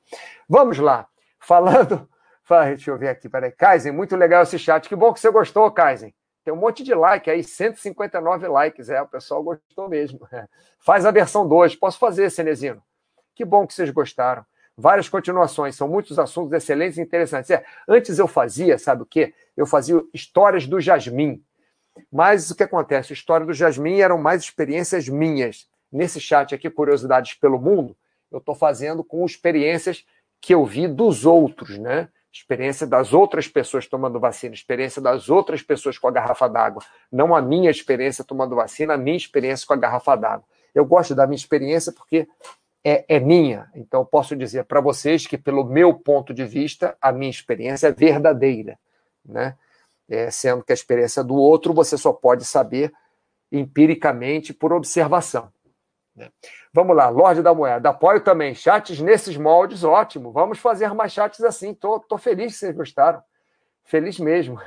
[0.49, 1.07] Vamos lá.
[1.39, 2.09] Falando
[2.47, 3.51] Deixa eu ver aqui, peraí.
[3.51, 4.87] Kaizen, muito legal esse chat.
[4.89, 6.15] Que bom que você gostou, Kaizen.
[6.45, 8.91] Tem um monte de like aí, 159 likes.
[8.91, 10.21] É, o pessoal gostou mesmo.
[10.79, 11.75] Faz a versão 2.
[11.77, 12.83] Posso fazer, Cenezino?
[13.35, 14.45] Que bom que vocês gostaram.
[14.77, 17.51] Várias continuações, são muitos assuntos excelentes e interessantes.
[17.51, 19.33] É, antes eu fazia, sabe o quê?
[19.57, 21.43] Eu fazia histórias do Jasmim.
[22.11, 23.13] Mas o que acontece?
[23.13, 25.69] A história do Jasmim eram mais experiências minhas.
[25.93, 27.97] Nesse chat aqui, Curiosidades pelo Mundo,
[28.33, 30.05] eu estou fazendo com experiências
[30.41, 32.09] que eu vi dos outros, né?
[32.37, 37.33] experiência das outras pessoas tomando vacina, experiência das outras pessoas com a garrafa d'água, não
[37.35, 40.45] a minha experiência tomando vacina, a minha experiência com a garrafa d'água.
[40.75, 42.27] Eu gosto da minha experiência porque
[42.85, 43.71] é, é minha.
[43.75, 47.93] Então, posso dizer para vocês que, pelo meu ponto de vista, a minha experiência é
[47.93, 48.79] verdadeira.
[49.25, 49.57] Né?
[50.07, 52.93] É, sendo que a experiência do outro você só pode saber
[53.51, 55.51] empiricamente por observação.
[56.15, 56.29] Né?
[56.73, 57.89] Vamos lá, Lorde da Moeda.
[57.89, 58.55] Apoio também.
[58.55, 60.31] Chats nesses moldes, ótimo.
[60.31, 61.73] Vamos fazer mais chats assim.
[61.73, 63.23] Tô, tô feliz que vocês gostaram.
[63.85, 64.59] Feliz mesmo.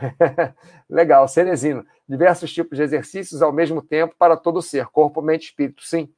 [0.89, 1.27] Legal.
[1.27, 1.85] Cenezino.
[2.09, 5.83] Diversos tipos de exercícios ao mesmo tempo para todo ser, corpo, mente, espírito.
[5.83, 6.11] Sim.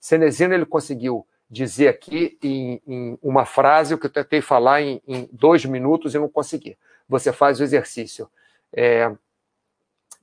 [0.00, 5.00] Cenezino, ele conseguiu dizer aqui em, em uma frase o que eu tentei falar em,
[5.06, 6.76] em, dois minutos e não consegui.
[7.08, 8.28] Você faz o exercício
[8.72, 9.12] é,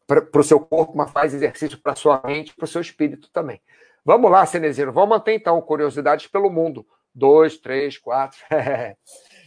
[0.05, 3.29] para o seu corpo, mas faz exercício para a sua mente, para o seu espírito
[3.31, 3.61] também.
[4.03, 6.85] Vamos lá, Cenezino, vamos manter então curiosidades pelo mundo.
[7.13, 8.39] Dois, três, quatro.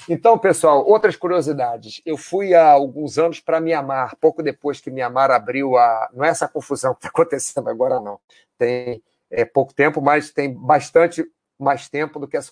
[0.09, 2.01] então, pessoal, outras curiosidades.
[2.05, 6.09] Eu fui há alguns anos para Mianmar, pouco depois que Mianmar abriu a.
[6.12, 8.20] Não é essa confusão que está acontecendo agora, não.
[8.57, 11.25] Tem é, pouco tempo, mas tem bastante
[11.59, 12.50] mais tempo do que essa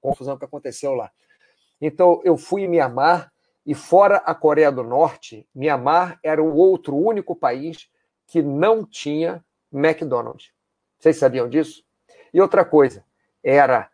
[0.00, 1.10] confusão que aconteceu lá.
[1.80, 3.32] Então, eu fui em Mianmar
[3.66, 7.88] e, fora a Coreia do Norte, Mianmar era o outro único país
[8.26, 10.52] que não tinha McDonald's.
[10.98, 11.82] Vocês sabiam disso?
[12.32, 13.04] E outra coisa,
[13.42, 13.90] era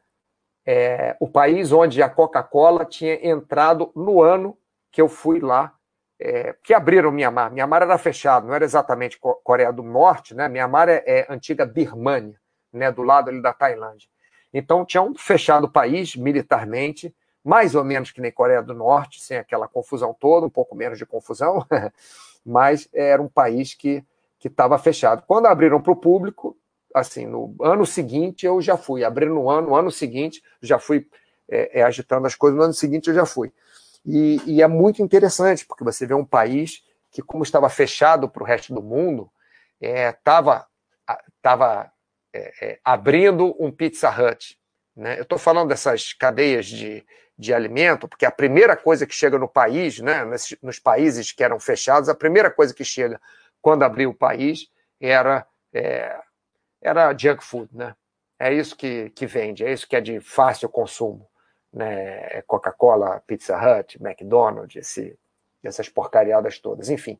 [0.66, 4.56] é, o país onde a Coca-Cola tinha entrado no ano
[4.92, 5.74] que eu fui lá,
[6.20, 7.52] é, que abriram Mianmar.
[7.52, 10.48] Mianmar era fechado, não era exatamente Coreia do Norte, né?
[10.48, 12.38] Mianmar é, é antiga Birmânia,
[12.72, 12.90] né?
[12.92, 14.08] do lado ali da Tailândia.
[14.52, 19.36] Então tinham fechado o país militarmente, mais ou menos que nem Coreia do Norte, sem
[19.36, 21.66] aquela confusão toda, um pouco menos de confusão,
[22.44, 24.04] mas era um país que
[24.42, 25.22] estava fechado.
[25.26, 26.56] Quando abriram para o público,
[26.94, 31.06] assim, no ano seguinte eu já fui, abrindo no ano, no ano seguinte, já fui
[31.48, 33.52] é, é, agitando as coisas, no ano seguinte eu já fui.
[34.04, 38.42] E, e, é muito interessante, porque você vê um país que, como estava fechado para
[38.42, 39.30] o resto do mundo,
[39.80, 40.66] estava
[41.08, 41.88] é, tava, é,
[42.34, 44.58] é, abrindo um Pizza Hut.
[44.96, 45.18] Né?
[45.18, 47.04] Eu estou falando dessas cadeias de,
[47.38, 51.44] de alimento, porque a primeira coisa que chega no país, né, nos, nos países que
[51.44, 53.20] eram fechados, a primeira coisa que chega
[53.62, 54.68] quando abriu o país
[55.00, 56.18] era é,
[56.80, 57.94] era junk food, né?
[58.38, 61.28] É isso que, que vende, é isso que é de fácil consumo.
[61.72, 62.38] Né?
[62.38, 65.18] É Coca-Cola, Pizza Hut, McDonald's, esse,
[65.62, 67.18] essas porcariadas todas, enfim.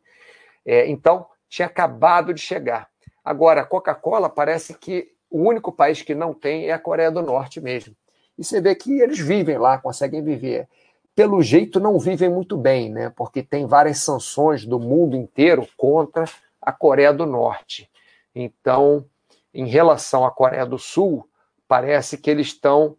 [0.65, 2.89] É, então, tinha acabado de chegar.
[3.29, 7.21] Agora, a Coca-Cola parece que o único país que não tem é a Coreia do
[7.21, 7.95] Norte mesmo.
[8.39, 10.67] E você vê que eles vivem lá, conseguem viver.
[11.15, 13.13] Pelo jeito, não vivem muito bem, né?
[13.15, 16.25] porque tem várias sanções do mundo inteiro contra
[16.63, 17.91] a Coreia do Norte.
[18.35, 19.05] Então,
[19.53, 21.29] em relação à Coreia do Sul,
[21.69, 22.97] parece que eles estão,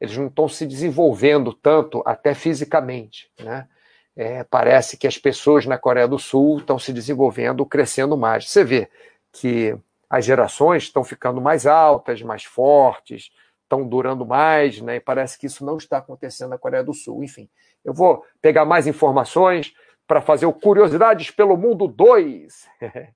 [0.00, 3.66] eles não estão se desenvolvendo tanto, até fisicamente, né?
[4.14, 8.48] É, parece que as pessoas na Coreia do Sul estão se desenvolvendo, crescendo mais.
[8.48, 8.88] Você vê
[9.32, 9.76] que
[10.08, 13.30] as gerações estão ficando mais altas, mais fortes,
[13.62, 14.96] estão durando mais, né?
[14.96, 17.24] E parece que isso não está acontecendo na Coreia do Sul.
[17.24, 17.48] Enfim,
[17.82, 19.74] eu vou pegar mais informações
[20.06, 22.68] para fazer o Curiosidades pelo Mundo 2.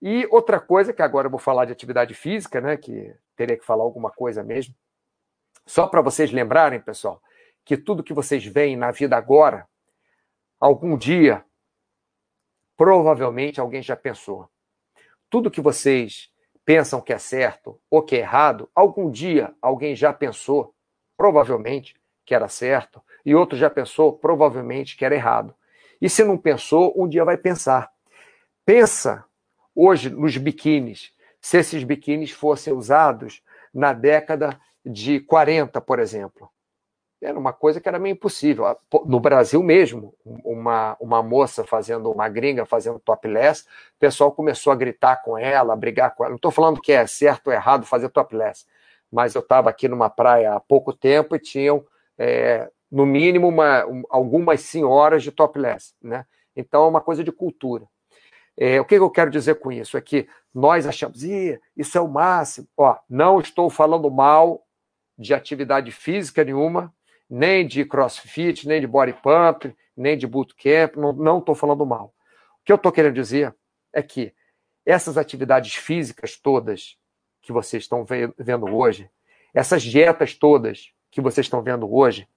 [0.00, 2.78] e outra coisa, que agora eu vou falar de atividade física, né?
[2.78, 4.74] Que teria que falar alguma coisa mesmo.
[5.66, 7.20] Só para vocês lembrarem, pessoal,
[7.62, 9.68] que tudo que vocês veem na vida agora,
[10.58, 11.44] algum dia,
[12.74, 14.48] provavelmente alguém já pensou.
[15.30, 16.30] Tudo que vocês
[16.64, 20.74] pensam que é certo ou que é errado, algum dia alguém já pensou,
[21.16, 25.54] provavelmente, que era certo, e outro já pensou, provavelmente, que era errado.
[26.00, 27.90] E se não pensou, um dia vai pensar.
[28.64, 29.24] Pensa
[29.74, 36.50] hoje nos biquínis, se esses biquínis fossem usados na década de 40, por exemplo.
[37.20, 38.64] Era uma coisa que era meio impossível.
[39.04, 44.76] No Brasil mesmo, uma, uma moça fazendo, uma gringa fazendo topless, o pessoal começou a
[44.76, 46.30] gritar com ela, a brigar com ela.
[46.30, 48.66] Não estou falando que é certo ou errado fazer topless,
[49.10, 51.84] mas eu estava aqui numa praia há pouco tempo e tinham,
[52.16, 55.94] é, no mínimo, uma, um, algumas senhoras de topless.
[56.00, 56.24] Né?
[56.54, 57.84] Então, é uma coisa de cultura.
[58.56, 59.96] É, o que eu quero dizer com isso?
[59.96, 62.68] É que nós achamos, isso é o máximo.
[62.76, 64.64] Ó, não estou falando mal
[65.16, 66.92] de atividade física nenhuma,
[67.28, 72.14] nem de crossfit, nem de body pump, nem de bootcamp, não estou falando mal.
[72.60, 73.54] O que eu estou querendo dizer
[73.92, 74.34] é que
[74.86, 76.96] essas atividades físicas todas
[77.42, 78.06] que vocês estão
[78.38, 79.10] vendo hoje,
[79.52, 82.28] essas dietas todas que vocês estão vendo hoje,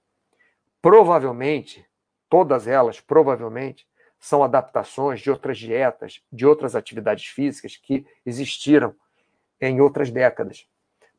[0.81, 1.85] provavelmente,
[2.29, 3.87] todas elas, provavelmente,
[4.19, 8.95] são adaptações de outras dietas, de outras atividades físicas que existiram
[9.59, 10.67] em outras décadas.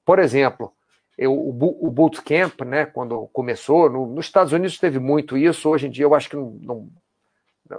[0.05, 0.73] Por exemplo,
[1.17, 5.87] eu, o, o bootcamp, né, quando começou, no, nos Estados Unidos teve muito isso, hoje
[5.87, 6.89] em dia eu acho que não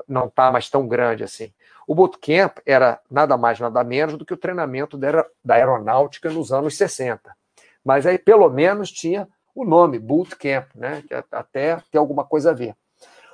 [0.07, 1.53] não está mais tão grande assim.
[1.86, 6.51] O bootcamp era nada mais, nada menos do que o treinamento da, da aeronáutica nos
[6.51, 7.36] anos 60.
[7.84, 12.53] Mas aí, pelo menos, tinha o nome, bootcamp, né, que até tem alguma coisa a
[12.53, 12.75] ver.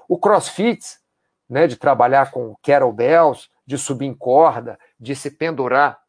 [0.07, 0.97] O crossfit,
[1.47, 6.01] né, de trabalhar com kettlebells, de subir em corda, de se pendurar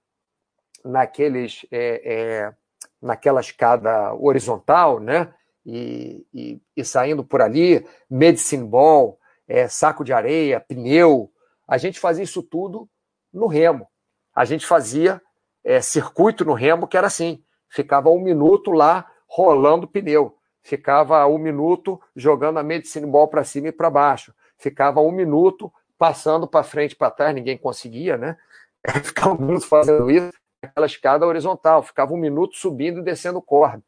[0.85, 2.55] naqueles é, é,
[3.01, 5.33] naquela escada horizontal, né?
[5.65, 11.31] E, e, e saindo por ali, medicine ball, é, saco de areia, pneu.
[11.67, 12.89] A gente fazia isso tudo
[13.33, 13.87] no remo.
[14.35, 15.21] A gente fazia
[15.65, 21.39] é, circuito no remo que era assim: ficava um minuto lá rolando pneu, ficava um
[21.39, 26.65] minuto jogando a medicine ball para cima e para baixo, ficava um minuto passando para
[26.65, 28.37] frente e para trás, ninguém conseguia, né?
[29.05, 30.33] Ficava um minuto fazendo isso,
[30.63, 33.83] aquela escada horizontal, ficava um minuto subindo e descendo corda.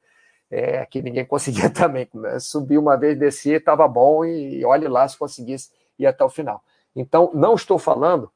[0.51, 2.09] É, que ninguém conseguia também.
[2.15, 2.39] Né?
[2.39, 6.63] Subir uma vez, descer, estava bom, e olhe lá se conseguisse ir até o final.
[6.95, 8.31] Então, não estou falando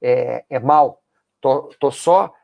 [0.00, 1.02] é, é mal,
[1.36, 2.34] estou só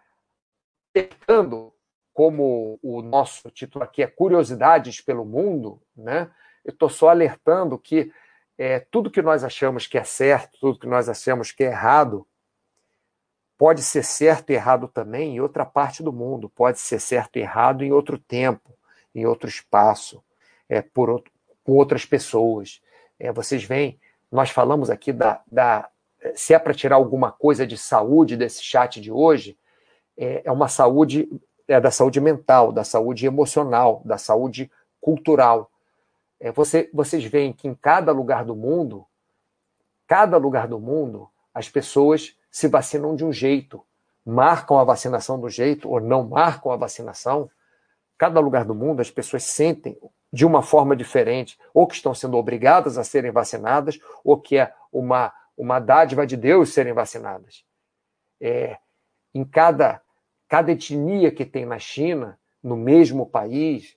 [0.93, 1.73] tentando,
[2.15, 6.31] como o nosso título aqui é Curiosidades pelo Mundo, né?
[6.65, 8.13] eu estou só alertando que
[8.59, 12.27] é, tudo que nós achamos que é certo, tudo que nós achamos que é errado,
[13.61, 17.41] pode ser certo e errado também em outra parte do mundo, pode ser certo e
[17.41, 18.73] errado em outro tempo,
[19.15, 20.25] em outro espaço,
[20.67, 21.31] é, por outro,
[21.63, 22.81] com outras pessoas.
[23.19, 24.01] É, vocês veem,
[24.33, 25.43] nós falamos aqui da.
[25.47, 25.91] da
[26.35, 29.59] se é para tirar alguma coisa de saúde desse chat de hoje,
[30.17, 31.29] é, é uma saúde,
[31.69, 34.71] é da saúde mental, da saúde emocional, da saúde
[35.03, 35.71] cultural.
[36.41, 39.05] É, você, vocês veem que em cada lugar do mundo,
[40.07, 43.85] cada lugar do mundo, as pessoas se vacinam de um jeito,
[44.25, 47.51] marcam a vacinação do jeito ou não marcam a vacinação.
[48.19, 49.99] Cada lugar do mundo as pessoas sentem
[50.33, 54.73] de uma forma diferente, ou que estão sendo obrigadas a serem vacinadas, ou que é
[54.93, 57.65] uma, uma dádiva de Deus serem vacinadas.
[58.41, 58.79] É,
[59.35, 60.01] em cada,
[60.49, 63.97] cada etnia que tem na China, no mesmo país,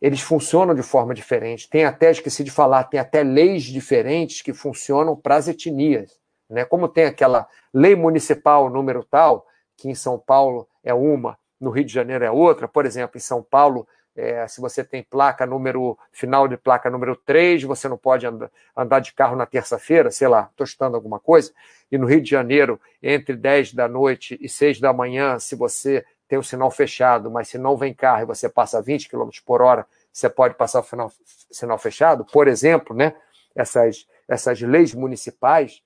[0.00, 1.68] eles funcionam de forma diferente.
[1.68, 6.18] Tem até, esqueci de falar, tem até leis diferentes que funcionam para as etnias.
[6.48, 6.64] Né?
[6.64, 11.84] Como tem aquela lei municipal número tal, que em São Paulo é uma, no Rio
[11.84, 13.86] de Janeiro é outra, por exemplo, em São Paulo,
[14.16, 18.50] é, se você tem placa número, final de placa número 3, você não pode andar,
[18.74, 21.52] andar de carro na terça-feira, sei lá, estou estudando alguma coisa,
[21.92, 26.04] e no Rio de Janeiro, entre 10 da noite e 6 da manhã, se você
[26.26, 29.60] tem o sinal fechado, mas se não vem carro e você passa 20 km por
[29.60, 31.12] hora, você pode passar o sinal,
[31.50, 33.14] sinal fechado, por exemplo, né?
[33.54, 35.82] Essas, essas leis municipais,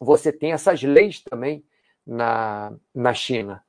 [0.00, 1.64] você tem essas leis também
[2.06, 3.64] na, na China.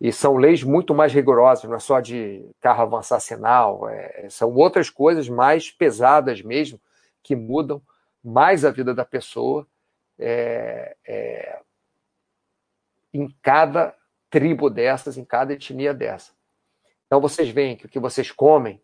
[0.00, 4.52] E são leis muito mais rigorosas, não é só de carro avançar sinal, é, são
[4.52, 6.80] outras coisas mais pesadas mesmo,
[7.22, 7.80] que mudam
[8.22, 9.66] mais a vida da pessoa
[10.18, 11.60] é, é,
[13.12, 13.94] em cada
[14.28, 16.32] tribo dessas, em cada etnia dessa.
[17.06, 18.82] Então vocês veem que o que vocês comem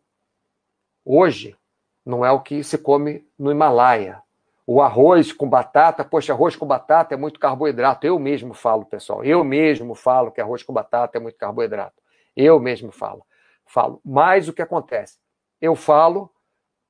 [1.05, 1.57] hoje
[2.05, 4.23] não é o que se come no Himalaia.
[4.73, 8.07] O arroz com batata, poxa, arroz com batata é muito carboidrato.
[8.07, 9.25] Eu mesmo falo, pessoal.
[9.25, 12.01] Eu mesmo falo que arroz com batata é muito carboidrato.
[12.37, 13.27] Eu mesmo falo.
[13.67, 14.01] Falo.
[14.05, 15.19] Mas o que acontece?
[15.61, 16.31] Eu falo,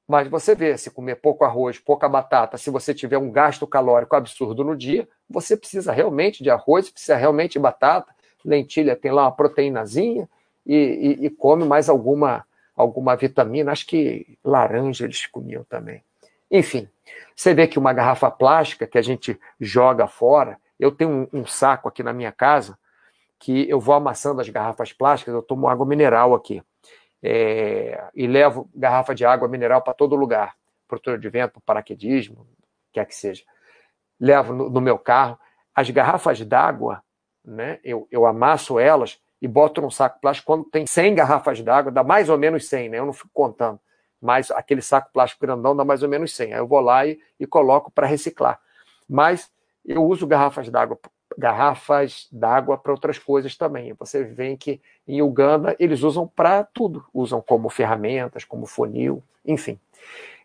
[0.07, 4.15] mas você vê, se comer pouco arroz, pouca batata, se você tiver um gasto calórico
[4.15, 8.15] absurdo no dia, você precisa realmente de arroz, precisa realmente de batata,
[8.45, 10.29] lentilha tem lá uma proteínazinha
[10.67, 12.45] e, e, e come mais alguma
[12.77, 16.05] alguma vitamina, acho que laranja eles comiam também.
[16.51, 16.89] Enfim,
[17.35, 21.47] você vê que uma garrafa plástica que a gente joga fora, eu tenho um, um
[21.47, 22.79] saco aqui na minha casa
[23.39, 26.63] que eu vou amassando as garrafas plásticas, eu tomo água mineral aqui.
[27.23, 30.55] É, e levo garrafa de água mineral para todo lugar,
[30.87, 32.47] para de vento, paraquedismo,
[32.93, 33.43] quer que seja.
[34.19, 35.39] Levo no, no meu carro.
[35.75, 37.03] As garrafas d'água,
[37.43, 40.47] né, eu, eu amasso elas e boto num saco plástico.
[40.47, 42.99] Quando tem 100 garrafas d'água, dá mais ou menos 100, né?
[42.99, 43.81] Eu não fico contando.
[44.21, 46.53] Mas aquele saco plástico grandão dá mais ou menos 100.
[46.53, 48.61] Aí eu vou lá e, e coloco para reciclar.
[49.09, 49.51] Mas
[49.85, 50.99] eu uso garrafas d'água
[51.39, 53.93] garrafas d'água para outras coisas também.
[53.95, 59.79] Você vê que em Uganda eles usam para tudo, usam como ferramentas, como funil, enfim.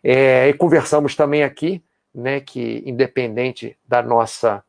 [0.02, 1.82] É, e conversamos também aqui,
[2.14, 4.64] né, que independente da nossa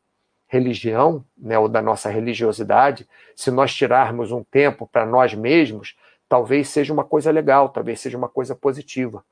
[0.46, 3.06] religião, né, ou da nossa religiosidade,
[3.36, 5.96] se nós tirarmos um tempo para nós mesmos,
[6.28, 9.24] talvez seja uma coisa legal, talvez seja uma coisa positiva.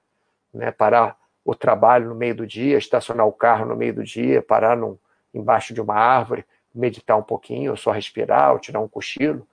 [0.53, 4.43] Né, parar o trabalho no meio do dia, estacionar o carro no meio do dia,
[4.43, 4.99] parar num,
[5.33, 6.45] embaixo de uma árvore,
[6.75, 9.47] meditar um pouquinho, ou só respirar, ou tirar um cochilo.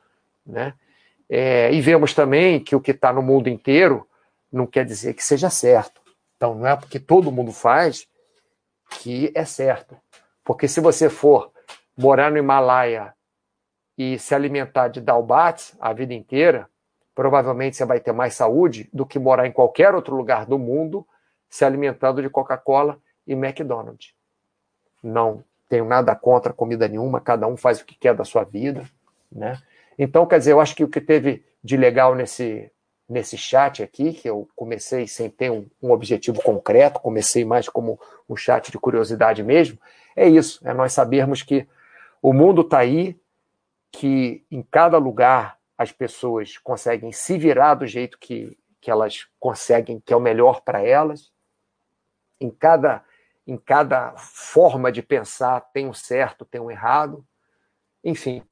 [0.46, 0.74] Né?
[1.30, 4.08] É, e vemos também que o que está no mundo inteiro
[4.52, 6.02] não quer dizer que seja certo.
[6.36, 8.08] Então, não é porque todo mundo faz
[8.90, 9.98] que é certo.
[10.44, 11.52] Porque se você for
[11.98, 13.14] morar no Himalaia
[13.98, 16.70] e se alimentar de dalbats a vida inteira,
[17.16, 21.06] provavelmente você vai ter mais saúde do que morar em qualquer outro lugar do mundo
[21.50, 24.14] se alimentando de Coca-Cola e McDonald's.
[25.02, 28.84] Não tenho nada contra comida nenhuma, cada um faz o que quer da sua vida,
[29.32, 29.60] né?
[29.98, 32.72] Então, quer dizer, eu acho que o que teve de legal nesse
[33.08, 38.00] nesse chat aqui, que eu comecei sem ter um, um objetivo concreto, comecei mais como
[38.28, 39.78] um chat de curiosidade mesmo,
[40.16, 41.68] é isso, é nós sabermos que
[42.22, 43.20] o mundo está aí,
[43.92, 50.00] que em cada lugar as pessoas conseguem se virar do jeito que, que elas conseguem,
[50.00, 51.32] que é o melhor para elas.
[52.40, 53.04] Em cada,
[53.48, 57.26] em cada forma de pensar tem um certo, tem um errado.
[58.04, 58.44] Enfim,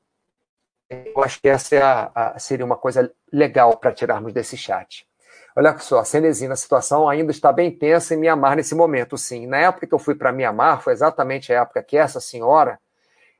[0.89, 5.07] eu acho que essa é a, a, seria uma coisa legal para tirarmos desse chat.
[5.55, 9.45] Olha só, Cenezina, a situação ainda está bem tensa em Mianmar nesse momento, sim.
[9.47, 12.79] Na época que eu fui para Mianmar, foi exatamente a época que essa senhora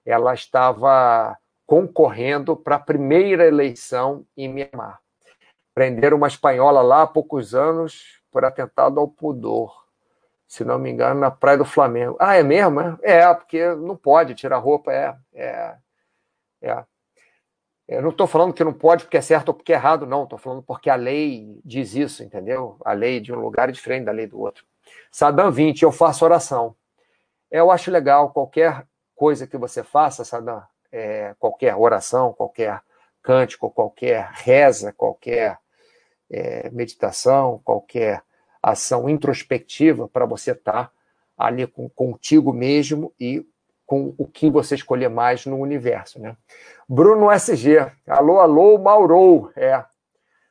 [0.05, 1.37] ela estava
[1.71, 4.99] concorrendo para a primeira eleição em Mianmar.
[5.73, 9.85] Prenderam uma espanhola lá há poucos anos por atentado ao pudor,
[10.45, 12.17] se não me engano, na Praia do Flamengo.
[12.19, 12.81] Ah, é mesmo?
[13.01, 15.15] É, é porque não pode tirar roupa, é.
[15.33, 15.75] é,
[16.61, 16.83] é.
[17.87, 20.25] Eu não estou falando que não pode porque é certo ou porque é errado, não.
[20.25, 22.75] Estou falando porque a lei diz isso, entendeu?
[22.83, 24.65] A lei de um lugar é diferente da lei do outro.
[25.09, 26.75] Sadam 20, eu faço oração.
[27.49, 30.61] Eu acho legal qualquer coisa que você faça, Sadam,
[30.91, 32.81] é, qualquer oração, qualquer
[33.21, 35.57] cântico, qualquer reza, qualquer
[36.29, 38.23] é, meditação, qualquer
[38.61, 40.91] ação introspectiva para você estar tá
[41.37, 43.45] ali com, contigo mesmo e
[43.85, 46.37] com o que você escolher mais no universo, né?
[46.87, 49.83] Bruno SG, alô, alô, Mauro, é,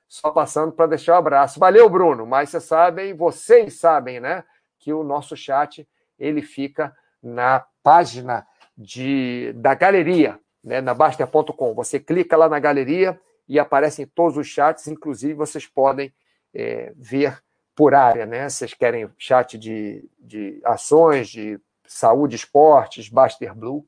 [0.06, 1.60] só passando para deixar um abraço.
[1.60, 4.44] Valeu, Bruno, mas vocês sabem, vocês sabem, né,
[4.78, 5.88] que o nosso chat,
[6.18, 8.46] ele fica na página
[8.80, 11.74] de, da galeria, né, na Baster.com.
[11.74, 16.10] Você clica lá na galeria e aparecem todos os chats, inclusive vocês podem
[16.54, 17.38] é, ver
[17.76, 18.48] por área, né?
[18.48, 23.84] Vocês querem chat de, de ações, de saúde, esportes, Baster Blue,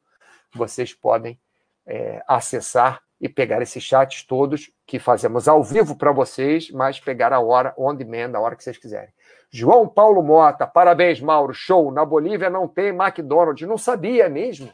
[0.54, 1.40] vocês podem
[1.86, 7.32] é, acessar e pegar esses chats todos que fazemos ao vivo para vocês, mas pegar
[7.32, 9.14] a hora on demand, a hora que vocês quiserem.
[9.50, 11.92] João Paulo Mota, parabéns, Mauro, show.
[11.92, 14.72] Na Bolívia não tem McDonald's, não sabia mesmo.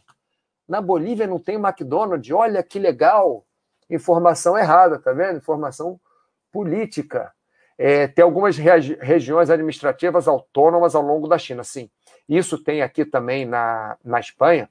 [0.69, 2.31] Na Bolívia não tem McDonald's.
[2.31, 3.45] Olha que legal.
[3.89, 5.39] Informação errada, tá vendo?
[5.39, 5.99] Informação
[6.53, 7.33] política.
[7.79, 11.89] É, tem algumas regi regiões administrativas autônomas ao longo da China, sim.
[12.29, 14.69] Isso tem aqui também na, na Espanha.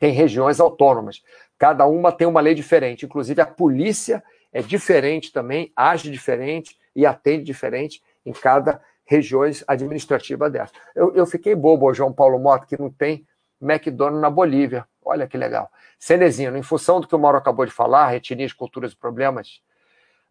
[0.00, 1.22] Tem regiões autônomas.
[1.58, 3.04] Cada uma tem uma lei diferente.
[3.04, 4.22] Inclusive, a polícia
[4.52, 10.72] é diferente também, age diferente e atende diferente em cada regiões administrativa dessa.
[10.94, 13.26] Eu, eu fiquei bobo, João Paulo Mota, que não tem
[13.60, 14.86] McDonald's na Bolívia.
[15.04, 15.70] Olha que legal.
[15.98, 19.62] Cenezino, em função do que o Mauro acabou de falar, etnias, culturas e problemas,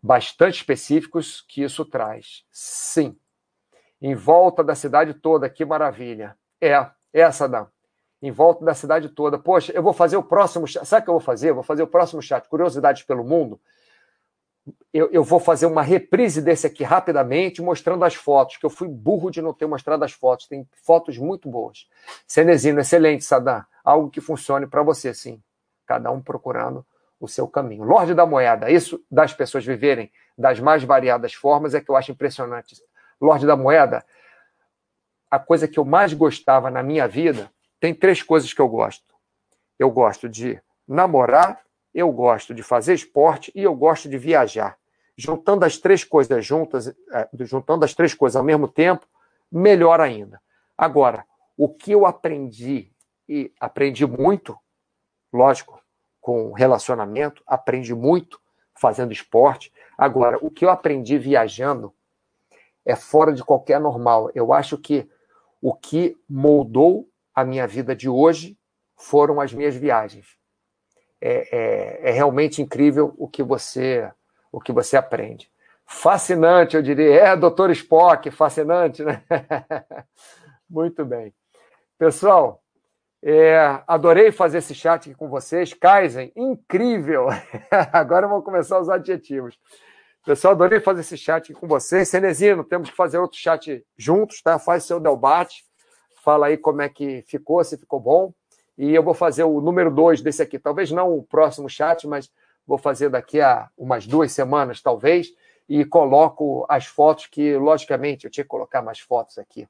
[0.01, 2.45] bastante específicos que isso traz.
[2.51, 3.17] Sim.
[4.01, 6.37] Em volta da cidade toda, que maravilha.
[6.61, 7.67] É, essa dá.
[8.21, 9.37] Em volta da cidade toda.
[9.37, 10.67] Poxa, eu vou fazer o próximo.
[10.67, 11.49] Sabe o que eu vou fazer?
[11.49, 13.59] Eu vou fazer o próximo chat, Curiosidades pelo Mundo.
[14.93, 18.87] Eu, eu, vou fazer uma reprise desse aqui rapidamente, mostrando as fotos, que eu fui
[18.87, 20.47] burro de não ter mostrado as fotos.
[20.47, 21.87] Tem fotos muito boas.
[22.25, 23.63] Cenezino, excelente, Sadam.
[23.83, 25.41] Algo que funcione para você, sim.
[25.85, 26.85] Cada um procurando
[27.19, 27.83] o seu caminho.
[27.83, 32.11] Lorde da Moeda, isso das pessoas viverem das mais variadas formas é que eu acho
[32.11, 32.75] impressionante.
[33.19, 34.05] Lorde da Moeda,
[35.29, 39.15] a coisa que eu mais gostava na minha vida, tem três coisas que eu gosto.
[39.79, 41.59] Eu gosto de namorar,
[41.97, 44.77] eu gosto de fazer esporte e eu gosto de viajar.
[45.17, 49.07] Juntando as três coisas juntas, é, juntando as três coisas ao mesmo tempo,
[49.51, 50.39] melhor ainda.
[50.77, 51.25] Agora,
[51.57, 52.91] o que eu aprendi,
[53.27, 54.55] e aprendi muito,
[55.33, 55.81] lógico,
[56.21, 58.39] com relacionamento, aprendi muito
[58.79, 59.73] fazendo esporte.
[59.97, 61.91] Agora, o que eu aprendi viajando
[62.85, 64.29] é fora de qualquer normal.
[64.35, 65.09] Eu acho que
[65.59, 68.55] o que moldou a minha vida de hoje
[68.95, 70.37] foram as minhas viagens.
[71.19, 74.09] É, é, é realmente incrível o que você
[74.51, 75.51] o que você aprende.
[75.85, 77.21] Fascinante, eu diria.
[77.21, 79.23] É, doutor Spock, fascinante, né?
[80.69, 81.33] Muito bem.
[81.97, 82.61] Pessoal,
[83.23, 85.73] é, adorei fazer esse chat aqui com vocês.
[85.73, 87.27] Kaizen, incrível!
[87.91, 89.57] Agora eu vou começar os adjetivos.
[90.25, 92.09] Pessoal, adorei fazer esse chat aqui com vocês.
[92.09, 94.59] Cenezino, temos que fazer outro chat juntos, tá?
[94.59, 95.63] Faz seu debate.
[96.21, 98.33] Fala aí como é que ficou, se ficou bom.
[98.77, 100.59] E eu vou fazer o número dois desse aqui.
[100.59, 102.31] Talvez não o próximo chat, mas
[102.65, 105.27] vou fazer daqui a umas duas semanas, talvez.
[105.67, 109.67] E coloco as fotos que, logicamente, eu tinha que colocar mais fotos aqui.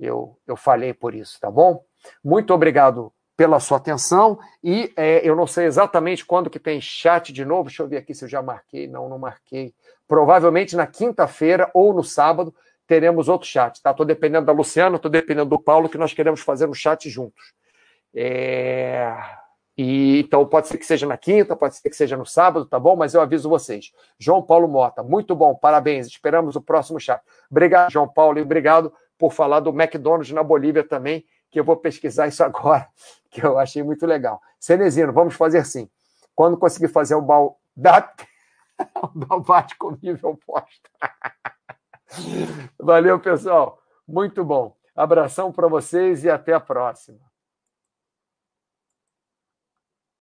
[0.00, 1.84] Eu, eu falhei por isso, tá bom?
[2.24, 7.32] Muito obrigado pela sua atenção e é, eu não sei exatamente quando que tem chat
[7.32, 7.68] de novo.
[7.68, 8.88] Deixa eu ver aqui se eu já marquei.
[8.88, 9.72] Não, não marquei.
[10.08, 12.52] Provavelmente na quinta-feira ou no sábado
[12.84, 13.90] teremos outro chat, tá?
[13.90, 17.52] Estou dependendo da Luciana, estou dependendo do Paulo, que nós queremos fazer um chat juntos.
[18.20, 19.14] É...
[19.76, 22.80] E, então pode ser que seja na quinta, pode ser que seja no sábado, tá
[22.80, 22.96] bom?
[22.96, 23.92] Mas eu aviso vocês.
[24.18, 26.08] João Paulo Mota, muito bom, parabéns.
[26.08, 27.22] Esperamos o próximo chat.
[27.48, 31.76] Obrigado, João Paulo, e obrigado por falar do McDonald's na Bolívia também que eu vou
[31.76, 32.88] pesquisar isso agora,
[33.30, 34.40] que eu achei muito legal.
[34.58, 35.88] Cenezino, vamos fazer assim.
[36.34, 37.58] Quando conseguir fazer o bal...
[37.76, 38.12] da...
[39.30, 40.90] o bate comigo, eu posto.
[42.78, 43.78] Valeu, pessoal.
[44.06, 44.76] Muito bom.
[44.94, 47.27] Abração para vocês e até a próxima.